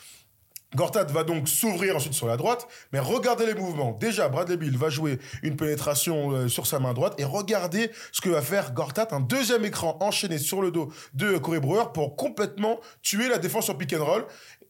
[0.74, 3.92] Gortat va donc s'ouvrir ensuite sur la droite, mais regardez les mouvements.
[3.92, 8.28] Déjà, Bradley Bill va jouer une pénétration sur sa main droite et regardez ce que
[8.28, 12.80] va faire Gortat, un deuxième écran enchaîné sur le dos de Corey Brewer pour complètement
[13.02, 14.26] tuer la défense sur pick and roll.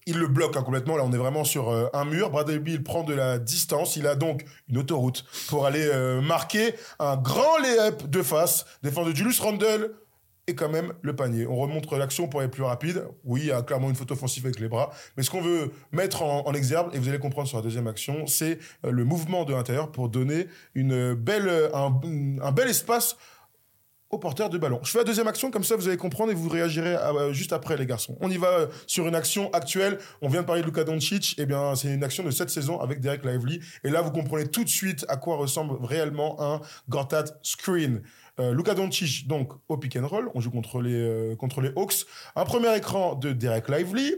[0.06, 0.96] Il le bloque hein, complètement.
[0.96, 2.30] Là, on est vraiment sur euh, un mur.
[2.30, 3.96] Bradley Bill prend de la distance.
[3.96, 8.66] Il a donc une autoroute pour aller euh, marquer un grand lay-up de face.
[8.82, 9.94] Défense de Julius Randle
[10.46, 11.46] et quand même le panier.
[11.46, 13.06] On remontre l'action pour aller plus rapide.
[13.24, 14.90] Oui, il y a clairement une faute offensive avec les bras.
[15.16, 18.26] Mais ce qu'on veut mettre en, exergue, et vous allez comprendre sur la deuxième action,
[18.26, 21.98] c'est euh, le mouvement de l'intérieur pour donner une belle, un,
[22.42, 23.16] un bel espace
[24.14, 24.80] au porteur de ballon.
[24.82, 27.32] Je fais la deuxième action, comme ça vous allez comprendre et vous réagirez à- euh,
[27.32, 28.16] juste après les garçons.
[28.20, 29.98] On y va euh, sur une action actuelle.
[30.22, 31.34] On vient de parler de Luka Doncic.
[31.38, 33.60] Eh bien, c'est une action de cette saison avec Derek Lively.
[33.84, 38.02] Et là, vous comprenez tout de suite à quoi ressemble réellement un Gortat screen.
[38.40, 41.70] Euh, Luka Doncic, donc au pick and roll, on joue contre les, euh, contre les
[41.76, 42.04] Hawks.
[42.36, 44.14] Un premier écran de Derek Lively.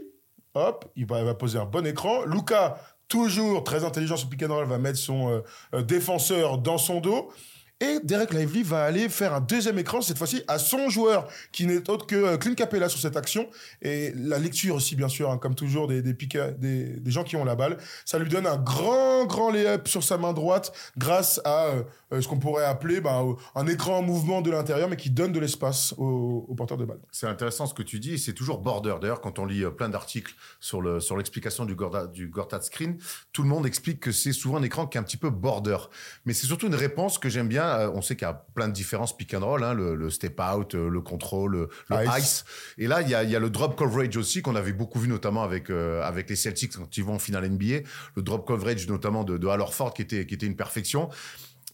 [0.55, 2.23] Hop, il va, va poser un bon écran.
[2.25, 2.77] Luka,
[3.07, 5.39] toujours très intelligent sur pick and roll, va mettre son euh,
[5.75, 7.31] euh, défenseur dans son dos.
[7.79, 11.67] Et Derek Lively va aller faire un deuxième écran, cette fois-ci à son joueur, qui
[11.67, 13.47] n'est autre que euh, Clint Capella sur cette action.
[13.83, 17.23] Et la lecture aussi, bien sûr, hein, comme toujours, des, des, piquets- des, des gens
[17.23, 17.77] qui ont la balle.
[18.03, 22.21] Ça lui donne un grand, grand lay-up sur sa main droite grâce à euh, euh,
[22.21, 25.31] ce qu'on pourrait appeler bah, euh, un écran en mouvement de l'intérieur, mais qui donne
[25.31, 26.99] de l'espace au, au porteur de balle.
[27.11, 28.95] C'est intéressant ce que tu dis, c'est toujours border.
[28.99, 32.61] D'ailleurs, quand on lit euh, plein d'articles sur le sur l'explication du Gortat du Gortat
[32.61, 32.97] screen,
[33.33, 35.77] tout le monde explique que c'est souvent un écran qui est un petit peu border.
[36.25, 37.66] Mais c'est surtout une réponse que j'aime bien.
[37.67, 40.09] Euh, On sait qu'il y a plein de différences pick and roll, hein, le, le
[40.09, 42.17] step out, euh, le contrôle, le, le Ice.
[42.17, 42.45] ice.
[42.77, 44.99] Et là, il y a, il y a le drop coverage aussi qu'on avait beaucoup
[44.99, 47.87] vu notamment avec euh, avec les Celtics quand ils vont en finale NBA.
[48.15, 51.09] Le drop coverage notamment de, de Al Horford qui était qui était une perfection.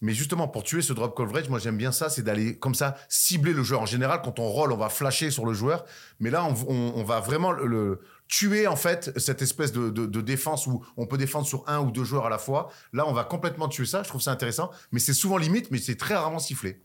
[0.02, 2.96] Mais justement, pour tuer ce drop coverage, moi j'aime bien ça, c'est d'aller comme ça
[3.08, 3.80] cibler le joueur.
[3.82, 5.84] En général, quand on roll, on va flasher sur le joueur,
[6.20, 10.66] mais là, on, va vraiment le, tuer en fait cette espèce de, de- de défense
[10.66, 12.70] où on peut défendre sur un ou deux joueurs à la fois.
[12.92, 14.02] Là, on va complètement tuer ça.
[14.02, 16.82] Je trouve ça intéressant, mais c'est souvent limite, mais c'est très rarement sifflé.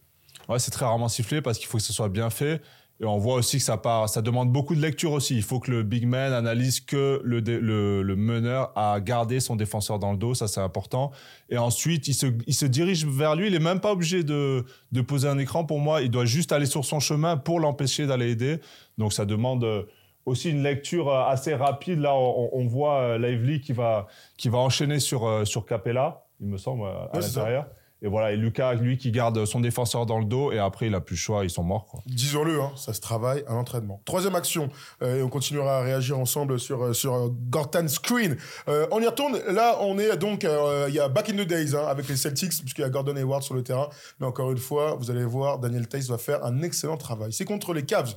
[0.48, 2.62] Ouais, c'est très rarement sifflé parce qu'il faut que ce soit bien fait.
[3.02, 5.36] Et on voit aussi que ça part, ça demande beaucoup de lecture aussi.
[5.36, 9.56] Il faut que le big man analyse que le, le, le meneur a gardé son
[9.56, 11.12] défenseur dans le dos, ça c'est important.
[11.50, 13.48] Et ensuite, il se, il se dirige vers lui.
[13.48, 16.02] Il est même pas obligé de, de poser un écran pour moi.
[16.02, 18.60] Il doit juste aller sur son chemin pour l'empêcher d'aller aider.
[18.98, 19.84] Donc ça demande euh,
[20.26, 22.00] aussi une lecture euh, assez rapide.
[22.00, 26.48] Là, on, on voit euh, Lively qui va, qui va enchaîner sur, sur Capella, il
[26.48, 27.66] me semble, à l'intérieur.
[28.02, 30.96] Et voilà, et Lucas, lui, qui garde son défenseur dans le dos, et après, il
[30.96, 32.02] a plus le choix, ils sont morts.
[32.06, 34.02] Disons-le, hein, ça se travaille à l'entraînement.
[34.06, 34.70] Troisième action,
[35.02, 38.38] euh, et on continuera à réagir ensemble sur, euh, sur euh, Gortan Screen.
[38.68, 41.86] On y retourne, là on est donc, il y a back in the days hein,
[41.88, 43.90] avec les Celtics, puisqu'il y a Gordon Hayward sur le terrain,
[44.20, 47.34] mais encore une fois, vous allez voir, Daniel Tays va faire un excellent travail.
[47.34, 48.16] C'est contre les Cavs.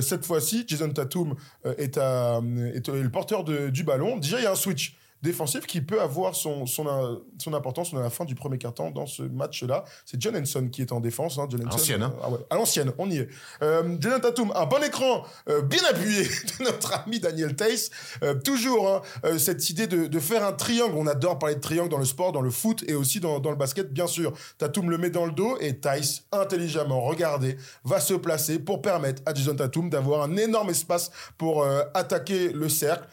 [0.00, 4.16] Cette fois-ci, Jason Tatum est, le porteur du ballon.
[4.16, 7.92] Déjà, il y a un switch défensif qui peut avoir son, son, euh, son importance
[7.94, 9.84] à la fin du premier quart-temps dans ce match-là.
[10.04, 11.38] C'est John Henson qui est en défense.
[11.38, 12.12] Hein, John Henson, Ancienne, hein.
[12.16, 13.28] euh, ah ouais, à l'ancienne, on y est.
[13.62, 16.22] Euh, Jason Tatum, un bon écran euh, bien appuyé
[16.58, 17.90] de notre ami Daniel Tays.
[18.22, 20.94] Euh, toujours hein, euh, cette idée de, de faire un triangle.
[20.96, 23.50] On adore parler de triangle dans le sport, dans le foot et aussi dans, dans
[23.50, 24.32] le basket, bien sûr.
[24.58, 29.22] Tatum le met dans le dos et Tays, intelligemment, regardez, va se placer pour permettre
[29.26, 33.06] à Jason Tatum d'avoir un énorme espace pour euh, attaquer le cercle.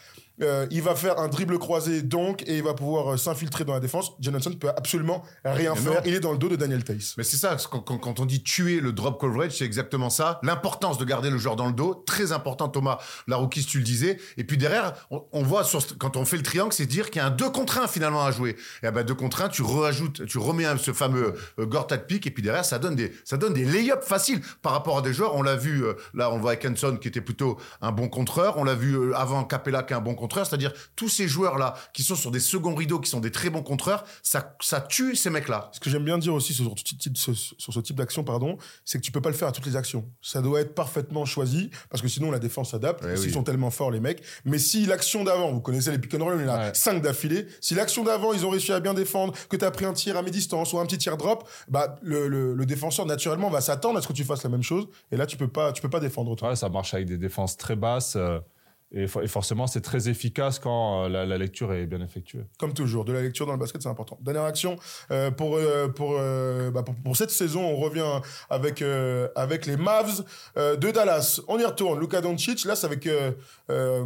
[0.43, 3.73] Euh, il va faire un dribble croisé donc et il va pouvoir euh, s'infiltrer dans
[3.73, 4.11] la défense.
[4.19, 5.93] Johnson ne peut absolument rien Mais faire.
[5.93, 5.99] non.
[6.05, 6.97] Il est dans le dos de Daniel Tays.
[7.17, 10.39] Mais c'est ça, quand, quand- quand on dit tuer le drop coverage, c'est exactement ça.
[10.43, 14.19] L'importance de garder le joueur dans le dos, très important, Thomas Laroukis, tu le disais.
[14.37, 17.19] Et puis derrière, on, on voit, sur, quand on fait le triangle, c'est dire qu'il
[17.19, 18.55] y a un 2 contre 1 finalement à jouer.
[18.83, 22.27] Et ben 2 contre 1, tu rajoutes, tu remets un- ce fameux euh, Gortat pick,
[22.27, 25.13] et puis derrière, ça donne des, ça donne des lay-ups faciles par rapport à des
[25.13, 25.33] joueurs.
[25.35, 28.57] On l'a vu, euh, là, on voit Hanson qui était plutôt un bon contreur.
[28.57, 30.26] On l'a vu avant Capella qui est un bon contreur.
[30.27, 33.63] C'est-à-dire, tous ces joueurs-là qui sont sur des seconds rideaux, qui sont des très bons
[33.63, 35.69] contreurs, ça, ça tue ces mecs-là.
[35.73, 37.35] Ce que j'aime bien dire aussi sur ce type, sur
[37.73, 40.09] ce type d'action, pardon, c'est que tu peux pas le faire à toutes les actions.
[40.21, 43.03] Ça doit être parfaitement choisi parce que sinon la défense s'adapte.
[43.03, 43.33] Ouais, S'ils oui.
[43.33, 44.21] sont tellement forts les mecs.
[44.45, 46.71] Mais si l'action d'avant, vous connaissez les pick and roll, il y en a Ouais.
[46.73, 47.47] 5 d'affilée.
[47.61, 50.17] Si l'action d'avant ils ont réussi à bien défendre, que tu as pris un tir
[50.17, 53.97] à mi-distance ou un petit tir drop, bah le, le- le défenseur naturellement va s'attendre
[53.99, 54.87] à ce que tu fasses la même chose.
[55.11, 56.35] Et là tu peux pas, tu peux pas défendre.
[56.35, 56.49] toi.
[56.49, 58.15] Ouais, ça marche avec des défenses très basses.
[58.15, 58.39] euh,
[58.91, 62.45] et, fo- et forcément, c'est très efficace quand euh, la, la lecture est bien effectuée.
[62.57, 64.17] Comme toujours, de la lecture dans le basket, c'est important.
[64.21, 64.77] Dernière action
[65.11, 69.65] euh, pour, euh, pour, euh, bah, pour, pour cette saison, on revient avec, euh, avec
[69.65, 70.23] les Mavs
[70.57, 71.41] euh, de Dallas.
[71.47, 71.99] On y retourne.
[71.99, 73.31] Luka Doncic, là, c'est avec euh,
[73.69, 74.05] euh,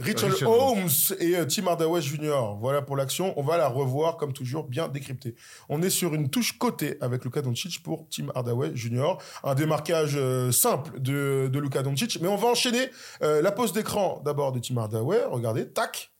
[0.00, 0.88] Richard Richard Holmes
[1.20, 2.56] et euh, Tim Hardaway Jr.
[2.60, 3.34] Voilà pour l'action.
[3.38, 5.34] On va la revoir, comme toujours, bien décryptée.
[5.68, 9.18] On est sur une touche côté avec Luka Doncic pour Tim Hardaway Jr.
[9.42, 12.18] Un démarquage euh, simple de, de Luka Doncic.
[12.22, 12.88] Mais on va enchaîner
[13.22, 15.24] euh, la pose d'écran d'abord de Tim Hardaway.
[15.24, 16.13] Regardez, tac.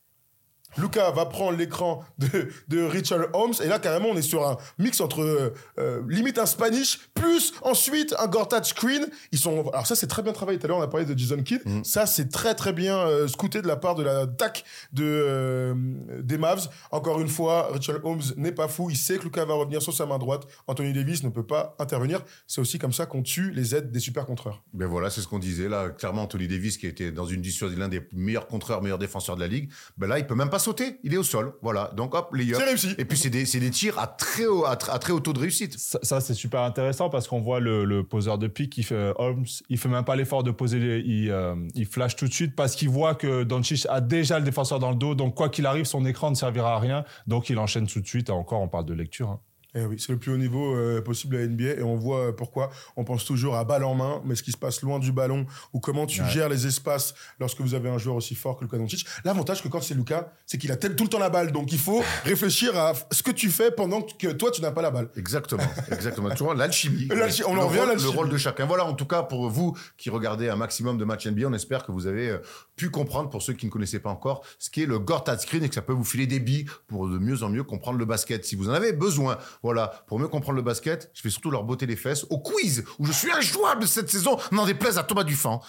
[0.77, 4.57] Luca va prendre l'écran de, de Richard Holmes et là carrément on est sur un
[4.77, 9.07] mix entre euh, euh, limite un Spanish plus ensuite un Gortat screen.
[9.31, 10.59] Ils sont alors ça c'est très bien travaillé.
[10.59, 11.61] Tout à l'heure on a parlé de Jason Kidd.
[11.83, 14.63] Ça c'est très très bien euh, scouté de la part de la DAC
[14.93, 15.73] de euh,
[16.21, 16.69] des Mavs.
[16.91, 18.89] Encore une fois, Richard Holmes n'est pas fou.
[18.89, 20.43] Il sait que Luca va revenir sur sa main droite.
[20.67, 22.21] Anthony Davis ne peut pas intervenir.
[22.47, 24.63] C'est aussi comme ça qu'on tue les aides des super contreurs.
[24.73, 25.89] Ben voilà, c'est ce qu'on disait là.
[25.89, 29.41] Clairement, Anthony Davis, qui était dans une discussion l'un des meilleurs contreurs, meilleurs défenseurs de
[29.41, 30.97] la ligue, ben là, il peut même pas sauter.
[31.03, 31.53] Il est au sol.
[31.61, 31.91] Voilà.
[31.95, 32.89] Donc hop, les C'est réussi.
[32.97, 35.19] Et puis c'est des, c'est des tirs à très haut, à, tr- à très haut
[35.19, 35.77] taux de réussite.
[35.79, 39.13] Ça, ça, c'est super intéressant parce qu'on voit le, le poseur de pick, il fait,
[39.17, 42.33] Holmes, il fait même pas l'effort de poser, les- il, euh, il flash tout de
[42.33, 45.49] suite parce qu'il voit que Doncic a déjà le défenseur dans le dos, donc quoi
[45.49, 48.29] qu'il arrive, son écran ne servira à rien, donc il enchaîne tout de suite.
[48.29, 49.29] Et encore, on parle de lecture.
[49.29, 49.39] hein.
[49.75, 52.31] Eh oui, c'est le plus haut niveau euh, possible à NBA et on voit euh,
[52.31, 52.69] pourquoi.
[52.95, 55.45] On pense toujours à balle en main, mais ce qui se passe loin du ballon
[55.73, 56.29] ou comment tu Ouais.
[56.29, 59.05] gères les espaces lorsque vous avez un joueur aussi fort que Luka Doncic.
[59.25, 61.77] L'avantage que quand c'est Luka, c'est qu'il a tout le temps la balle, donc il
[61.79, 65.09] faut réfléchir à ce que tu fais pendant que toi tu n'as pas la balle.
[65.17, 66.29] Exactement, exactement.
[66.33, 67.07] Tu vois, l'alchimie.
[67.09, 68.65] L'alchi- on en revient à Le rôle de chacun.
[68.65, 71.85] Voilà, en tout cas, pour vous qui regardez un maximum de matchs NBA, on espère
[71.85, 72.37] que vous avez euh,
[72.77, 75.69] pu comprendre, pour ceux qui ne connaissaient pas encore, ce qu'est le Gortat Screen et
[75.69, 78.45] que ça peut vous filer des billes pour de mieux en mieux comprendre le basket.
[78.45, 81.63] Si vous en avez besoin, voilà, pour mieux comprendre le basket, je vais surtout leur
[81.63, 85.23] botter les fesses au quiz où je suis injouable cette saison, n'en déplaise à Thomas
[85.23, 85.59] Dufan.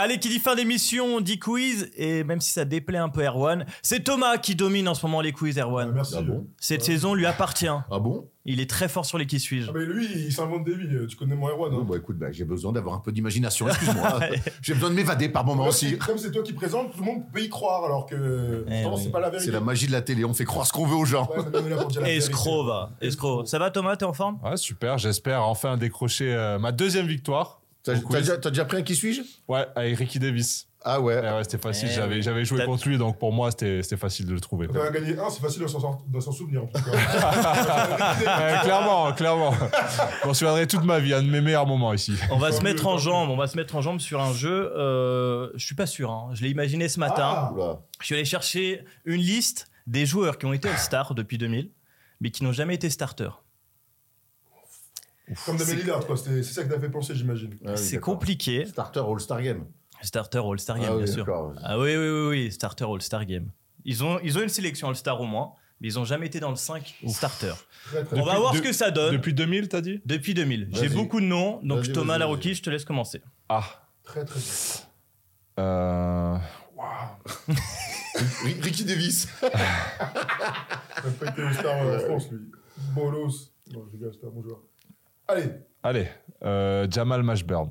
[0.00, 1.90] Allez, qui dit fin d'émission, dit quiz.
[1.96, 5.20] Et même si ça déplaît un peu Erwan, c'est Thomas qui domine en ce moment
[5.20, 5.90] les quiz, Erwan.
[5.92, 6.14] merci.
[6.16, 6.46] Ah bon?
[6.60, 7.66] Cette saison lui appartient.
[7.66, 8.28] Ah bon?
[8.44, 9.68] Il est très fort sur les qui suis-je.
[9.68, 11.06] Ah mais lui, il s'invente des vies.
[11.08, 13.68] Tu connais mon héros, Bon, non bah écoute, bah, j'ai besoin d'avoir un peu d'imagination,
[13.68, 14.20] excuse-moi.
[14.62, 15.90] j'ai besoin de m'évader par moments aussi.
[15.90, 18.82] c'est- Comme c'est toi qui présente, tout le monde peut y croire alors que Eh
[18.84, 19.00] non, oui.
[19.02, 19.46] c'est pas la vérité.
[19.46, 21.28] C'est la magie de la télé, on fait croire ce qu'on veut aux gens.
[21.36, 22.16] Ouais.
[22.16, 22.90] Escroc, va.
[23.00, 23.46] Escroc.
[23.46, 23.96] Ça va, Thomas?
[23.96, 24.38] T'es en forme?
[24.44, 27.60] Ouais, super, j'espère enfin décrocher euh, ma deuxième victoire.
[27.94, 29.22] T'as déjà, déjà pris un qui suis-je?
[29.48, 30.68] Ouais, avec Ricky Davis.
[30.84, 31.20] Ah ouais.
[31.22, 31.88] Eh ouais, c'était facile.
[31.90, 34.68] Eh J'avais, joué contre lui, donc pour moi, c'était, facile de le trouver.
[34.68, 36.62] Quand on a gagné un, c'est facile de s'en, souvenir.
[36.62, 36.90] En tout cas.
[38.38, 39.52] Ouais, clairement, clairement.
[40.22, 42.14] Je m'en souviendrai toute ma vie, un de mes meilleurs moments ici.
[42.30, 43.30] On va se mettre en tant jambes.
[43.30, 44.72] On va se mettre en jambes sur un jeu.
[44.76, 46.10] Euh, je suis pas sûr.
[46.10, 46.30] hein.
[46.34, 47.52] Je l'ai imaginé ce matin.
[47.58, 47.80] Ah.
[48.00, 51.70] Je suis allé chercher une liste des joueurs qui ont été All-Star depuis 2000,
[52.20, 53.42] mais qui n'ont jamais été starters.
[55.46, 56.16] Comme Damien Lillard, quoi.
[56.16, 57.50] C'est ça qui t'a fait penser, j'imagine.
[57.64, 58.66] Ah oui, c'est compliqué.
[58.66, 59.64] Starter All-Star Game.
[60.02, 61.26] Starter All-Star Game, ah oui, bien sûr.
[61.62, 63.50] Ah oui, oui, oui, oui, Starter All-Star Game.
[63.84, 66.50] Ils ont, ils ont une sélection All-Star au moins, mais ils n'ont jamais été dans
[66.50, 67.52] le 5 starter.
[67.86, 69.80] Très, très On va Depuis- voir de- ce que ça donne depuis, Depuis 2000, t'as
[69.80, 70.00] dit?
[70.04, 70.68] 2000.
[70.72, 72.54] J'ai beaucoup de noms, donc Thomas vas-y.
[72.54, 73.22] je te laisse commencer.
[73.48, 73.64] Ah.
[74.04, 74.52] Très, très bien.
[75.64, 76.36] Euh...
[78.44, 79.28] Ri- Ricky Davis.
[79.42, 82.38] Il n'a pas été au star euh, en France, lui.
[82.94, 83.52] Bolos.
[83.72, 84.60] Non, je rigole, c'était un bon joueur.
[85.28, 85.50] Allez.
[85.82, 86.08] Allez,
[86.44, 87.70] euh, Jamal Mashburn.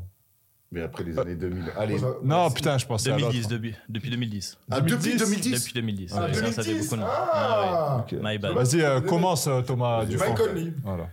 [0.72, 1.64] Mais après les années 2000.
[1.78, 1.98] Allez.
[1.98, 3.54] Ça- Non, putain, je pensais à 2010, l'autre.
[3.56, 4.58] depuis, depuis 2010.
[4.70, 6.14] Ah, depuis 2010 Depuis 2010.
[6.16, 6.84] Ah, ouais, ça, ça fait 2010.
[6.90, 7.08] beaucoup de noms.
[7.10, 7.32] Ah.
[7.34, 8.12] Ah, Ok.
[8.12, 8.20] ouais.
[8.22, 8.54] My bad.
[8.54, 10.00] Vas-y, euh, commence, euh, Thomas.
[10.00, 10.28] Vas-y, Dufort.
[10.28, 10.74] Mike Conley.
[10.84, 11.10] Voilà.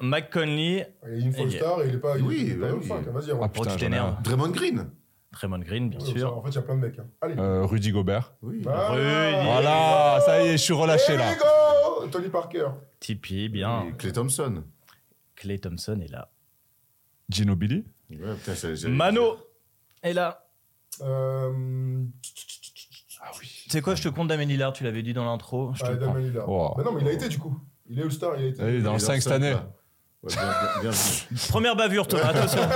[0.00, 2.16] Mike Conley, Il est une y a- star il est pas.
[2.18, 2.88] Oui, il est pas bah oui.
[2.88, 3.48] Vas-y, Ah, Aaron.
[3.48, 4.16] Pourquoi putain.
[4.22, 4.90] Draymond Green.
[5.32, 6.36] Draymond Green, bien sûr.
[6.36, 6.98] En fait, il y a plein de mecs.
[6.98, 7.06] hein.
[7.20, 7.34] Allez.
[7.38, 8.34] Euh, Rudy Gobert.
[8.42, 8.60] Oui.
[8.62, 8.88] Voilà.
[8.90, 9.44] Rudy.
[9.46, 11.32] Voilà, ça y est, je suis relâché là.
[12.12, 12.66] Tony Parker.
[13.00, 13.86] Tipeee, bien.
[13.88, 14.62] Et Clay Thompson.
[15.38, 16.30] Clay Thompson est là.
[17.28, 17.84] Ginobili.
[18.10, 19.36] Ouais, putain, c'est- c'est- Mano
[20.02, 20.46] est là.
[21.02, 22.02] Euh.
[23.40, 25.72] Tu sais quoi, je te compte Damien Lillard, tu l'avais dit dans l'intro.
[25.74, 26.14] Je te Ah, le prends.
[26.14, 26.48] Damien Lillard.
[26.48, 26.74] Wow.
[26.76, 27.58] Bah non, mais il a été du coup.
[27.88, 28.62] Il est All-Star, il a été.
[28.62, 29.50] Allez, dans le Il est 5 cette année.
[29.50, 29.70] là.
[30.22, 31.36] Ouais, bien, bien, bien vu.
[31.48, 32.60] Première bavure, Thomas, attention.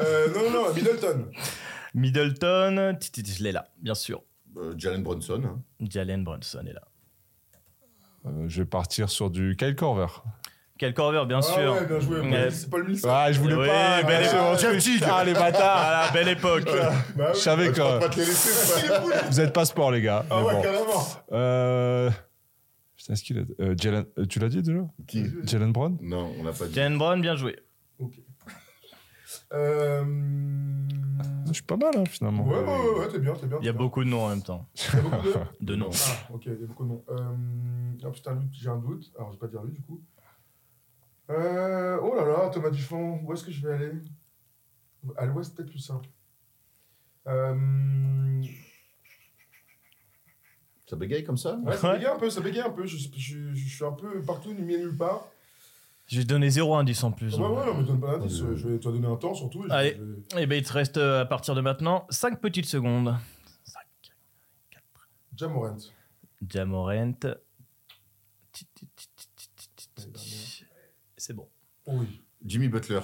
[0.00, 1.30] Euh, non, non, non, Middleton.
[1.94, 4.22] Middleton, ti- ti- ti, je l'ai là, bien sûr.
[4.56, 5.42] Euh, Jalen Bronson.
[5.44, 5.60] hein.
[5.80, 6.82] Jalen Brunson est là.
[8.26, 10.06] Euh, je vais partir sur du Kyle Korver.
[10.78, 11.74] Quel Corver, bien Ah sûr.
[11.74, 12.20] ouais, bien joué.
[12.20, 12.50] Ouais.
[12.50, 13.10] C'est pas le Millsap.
[13.14, 14.02] Ah, je voulais Oui, pas.
[14.02, 14.36] belle lâcher
[14.76, 15.02] époque.
[15.10, 15.76] Ah, les bâtards.
[15.76, 16.64] Ah, la belle époque.
[16.64, 17.24] Bah oui.
[17.34, 18.88] Je savais vas que pas te les laisser,
[19.30, 20.24] vous êtes pas sport, les gars.
[20.30, 20.62] Ah mais ouais, bon.
[20.62, 21.06] carrément.
[21.32, 22.10] Euh...
[22.96, 23.42] Putain, est-ce qu'il a...
[23.62, 24.06] euh, Jalen...
[24.30, 24.80] Tu l'as dit déjà?
[25.06, 25.26] Qui?
[25.44, 25.98] Jalen Brown?
[26.00, 26.74] Non, on l'a pas dit.
[26.74, 27.56] Jalen Brown, bien joué.
[29.52, 30.04] Euh...
[31.46, 32.46] Je suis pas mal, hein, finalement.
[32.46, 33.58] Ouais, ouais, ouais, ouais, t'es bien, t'es bien.
[33.60, 34.68] Il y a beaucoup de noms en même temps.
[34.76, 35.34] Il y a beaucoup de.
[35.60, 35.90] De noms.
[35.92, 37.04] Ah, ok, il y a beaucoup de noms.
[37.10, 37.96] Euh...
[38.04, 39.10] Ah putain, j'ai un doute.
[39.16, 40.00] Alors, je vais pas dire lui, du coup.
[41.30, 41.98] Euh...
[42.02, 43.92] Oh là là, Thomas Dufont, où est-ce que je vais aller?
[45.16, 46.08] À l'ouest, peut-être plus simple.
[47.26, 48.42] Euh...
[50.88, 51.56] Ça bégaye comme ça?
[51.56, 52.84] Ouais, ça bégaye un peu, ça bégaye un peu.
[52.86, 55.28] Je, je, je, je suis un peu partout, ni nulle part.
[56.10, 57.34] Je vais te donner zéro indice en plus.
[57.36, 58.40] Ouais, ouais, non, mais donne pas d'indice.
[58.42, 58.56] Ouais.
[58.56, 59.64] Je vais te donner un temps surtout.
[59.64, 59.96] et Allez.
[59.96, 60.02] je
[60.36, 63.14] vais- Eh ben, il te reste euh, à partir de maintenant 5 petites secondes.
[63.64, 63.80] 5,
[64.72, 64.82] 4,
[65.36, 65.76] Jamorant.
[66.48, 67.12] Jamorant.
[67.12, 70.64] Ti, ti, ti, ti, ti, ti, ti, ti.
[71.16, 71.48] C'est bon.
[71.86, 73.00] Oui, Jimmy Butler.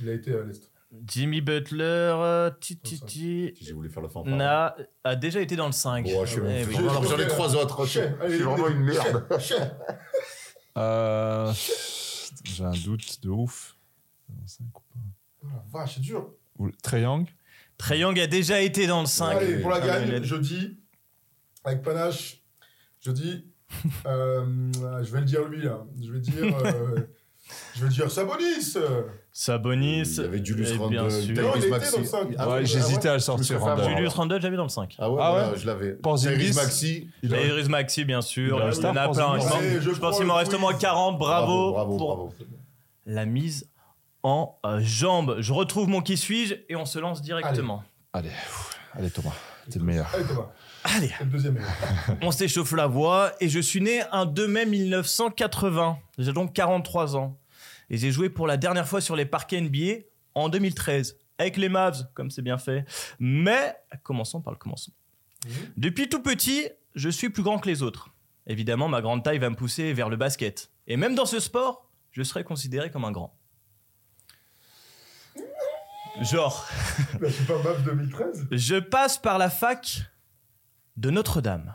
[0.00, 0.70] il a été à l'est.
[1.08, 3.06] Jimmy Butler, euh, ti, ti, Oh, ça.
[3.06, 4.36] ti, Si j'ai voulu faire le fanfare.
[4.36, 6.04] n'a- a déjà été dans le 5.
[6.04, 6.74] Bon, je suis Eh je oui.
[6.74, 7.84] suis vraiment- J'en ai trois autres.
[7.86, 7.90] Je
[8.34, 9.26] suis vraiment une merde.
[10.76, 11.52] Euh...
[12.44, 13.76] J'ai un doute de ouf.
[14.30, 16.32] Oh la vache, c'est dur.
[17.76, 19.36] Trae Young a déjà été dans le 5.
[19.36, 20.78] Allez, pour la Ah, gagne, je dis,
[21.64, 22.42] avec panache,
[23.00, 23.46] je dis,
[24.06, 24.72] euh,
[25.02, 26.96] je vais le dire lui là, je vais dire, euh,
[27.74, 28.76] je vais dire Sabonis.
[29.36, 30.02] Sabonis.
[30.02, 31.34] Il y avait Julius Randle, bien sûr.
[31.34, 31.90] Tyrese Non, il était Maxey.
[31.92, 32.28] dans le cinq.
[32.38, 33.44] Ah Ouais, j'hésitais à le Je me sortir.
[33.46, 33.88] suis fait Randle.
[33.88, 34.94] Julius Randle, j'avais dans le 5.
[34.96, 35.90] Ah ouais, Ah voilà, ouais je l'avais.
[35.94, 36.36] Porzingis.
[36.52, 37.08] Tyrese Maxi.
[37.24, 38.56] Il a- Tyrese Maxi, bien sûr.
[38.56, 39.38] Il a Il un y star, en a plein.
[39.40, 40.82] Je pense- Allez, je je pense prends qu'il le m'en reste au moins quiz.
[40.82, 41.18] 40.
[41.18, 42.34] Bravo, Bravo, pour bravo.
[43.06, 43.68] la mise
[44.22, 45.36] en euh, jambe.
[45.40, 47.82] Je retrouve mon qui suis-je et on se lance directement.
[48.12, 49.32] Allez, pff, allez Thomas,
[49.68, 50.08] t'es le meilleur.
[50.14, 50.52] Allez Thomas,
[50.84, 51.58] Allez, c'est le deuxième.
[52.22, 55.98] on s'échauffe la voix et je suis né un 2 mai 1980.
[56.18, 57.36] J'ai donc 43 ans.
[57.90, 60.04] Et j'ai joué pour la dernière fois sur les parquets NBA
[60.34, 62.84] en 2013 avec les Mavs, comme c'est bien fait.
[63.18, 64.94] Mais commençons par le commencement.
[65.46, 65.52] Mhm.
[65.76, 68.10] Depuis tout petit, je suis plus grand que les autres.
[68.46, 70.70] Évidemment, ma grande taille va me pousser vers le basket.
[70.86, 73.36] Et même dans ce sport, je serai considéré comme un grand.
[76.22, 76.68] Genre,
[77.20, 78.46] La Super Map 2013.
[78.52, 80.02] je passe par la fac
[80.96, 81.74] de Notre-Dame.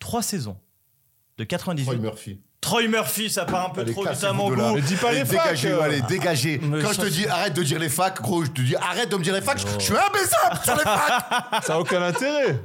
[0.00, 0.58] Trois saisons.
[1.38, 1.84] De 98.
[1.84, 2.40] Troy Murphy.
[2.66, 4.68] Troy Murphy, ça part un peu Allez, trop vite à cassez-vous mon de là.
[4.70, 4.74] goût.
[4.74, 5.80] Mais dis pas Allez, les facs dégagez, euh.
[5.82, 6.60] allez, dégagez.
[6.62, 8.74] Mais Quand ça, je te dis arrête de dire les facs, gros, je te dis
[8.74, 9.60] arrête de me dire les facs.
[9.60, 11.62] Je je suis imbécile sur les facs.
[11.64, 12.58] Ça a aucun intérêt.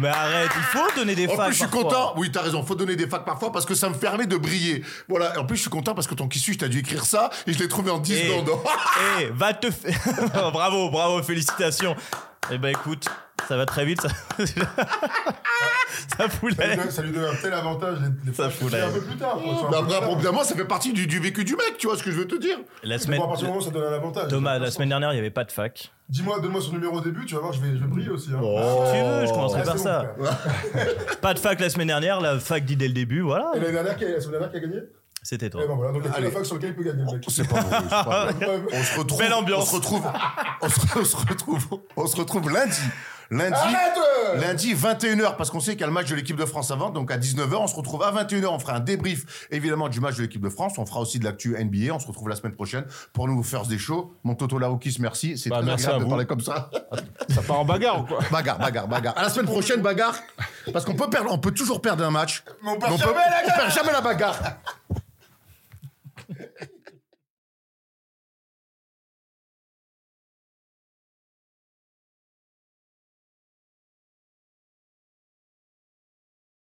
[0.00, 1.46] Mais arrête, il faut donner des En facs.
[1.48, 1.82] plus, je suis parfois.
[1.82, 2.14] content.
[2.16, 2.64] Oui, t'as raison.
[2.64, 4.82] Faut donner des facs parfois parce que ça me permet de briller.
[5.08, 5.38] Voilà.
[5.38, 7.52] En plus, je suis content parce que ton qui suis, t'as dû écrire ça et
[7.52, 8.26] je l'ai trouvé en 10 Eh.
[8.28, 8.50] secondes.
[9.20, 9.98] Eh, va te faire.
[10.52, 11.94] bravo, bravo, félicitations.
[12.50, 13.06] Eh ben écoute,
[13.48, 14.00] Ça va très vite.
[14.00, 14.08] Ça,
[16.16, 17.98] ça fout Ça la lui, donne, ça lui donne un tel avantage.
[18.00, 19.34] Les, les Ça fout c'est la un peu plus tard.
[19.42, 20.10] quoi, sur un Mais peu après, tard.
[20.12, 22.26] évidemment, ça fait partie du, du vécu du mec, tu vois ce que je veux
[22.26, 22.58] te dire.
[22.82, 24.28] La semaine, à partir du moment où ça donne un avantage.
[24.28, 25.92] Thomas, la semaine dernière, il n'y avait pas de fac.
[26.08, 28.30] Dis-moi, donne-moi son numéro au début, tu vas voir, je vais, je vais briller aussi.
[28.32, 28.40] Hein.
[28.42, 28.84] Oh.
[28.86, 30.14] Si tu veux, je commencerai Ouais, par ça.
[31.22, 33.50] Pas de fac la semaine dernière, la fac dit dès le début, voilà.
[33.54, 34.80] Et l'année dernière, qui a, la semaine dernière qui a gagné?
[35.22, 35.64] C'était toi.
[35.64, 36.26] Et ben voilà, donc il y a que Allez.
[36.26, 37.24] la fac sur laquelle il peut gagner, le mec.
[37.28, 38.46] C'est pas c'est
[38.78, 39.18] On se retrouve.
[39.18, 39.62] Belle ambiance.
[39.62, 40.02] On se retrouve.
[40.60, 41.66] On se, on se retrouve.
[41.96, 42.76] On se retrouve lundi.
[43.36, 43.54] Lundi.
[43.56, 46.70] Arrête Lundi 21h parce qu'on sait qu'il y a le match de l'équipe de France
[46.70, 50.00] avant donc à 19h on se retrouve à 21h on fera un débrief évidemment du
[50.00, 52.36] match de l'équipe de France on fera aussi de l'actu NBA on se retrouve la
[52.36, 54.12] semaine prochaine pour nous faire des shows.
[54.24, 56.10] Mon Toto Laroukis merci c'est Bah, très merci agréable à de vous.
[56.10, 56.70] parler comme ça.
[57.28, 58.18] Ça part en bagarre ou quoi?
[58.32, 59.16] Bagarre bagarre bagarre.
[59.18, 60.16] À la semaine prochaine bagarre
[60.72, 62.98] parce qu'on peut perdre on peut toujours perdre un match Mais on perd Mais on
[62.98, 64.38] jamais peut- la on perd jamais la bagarre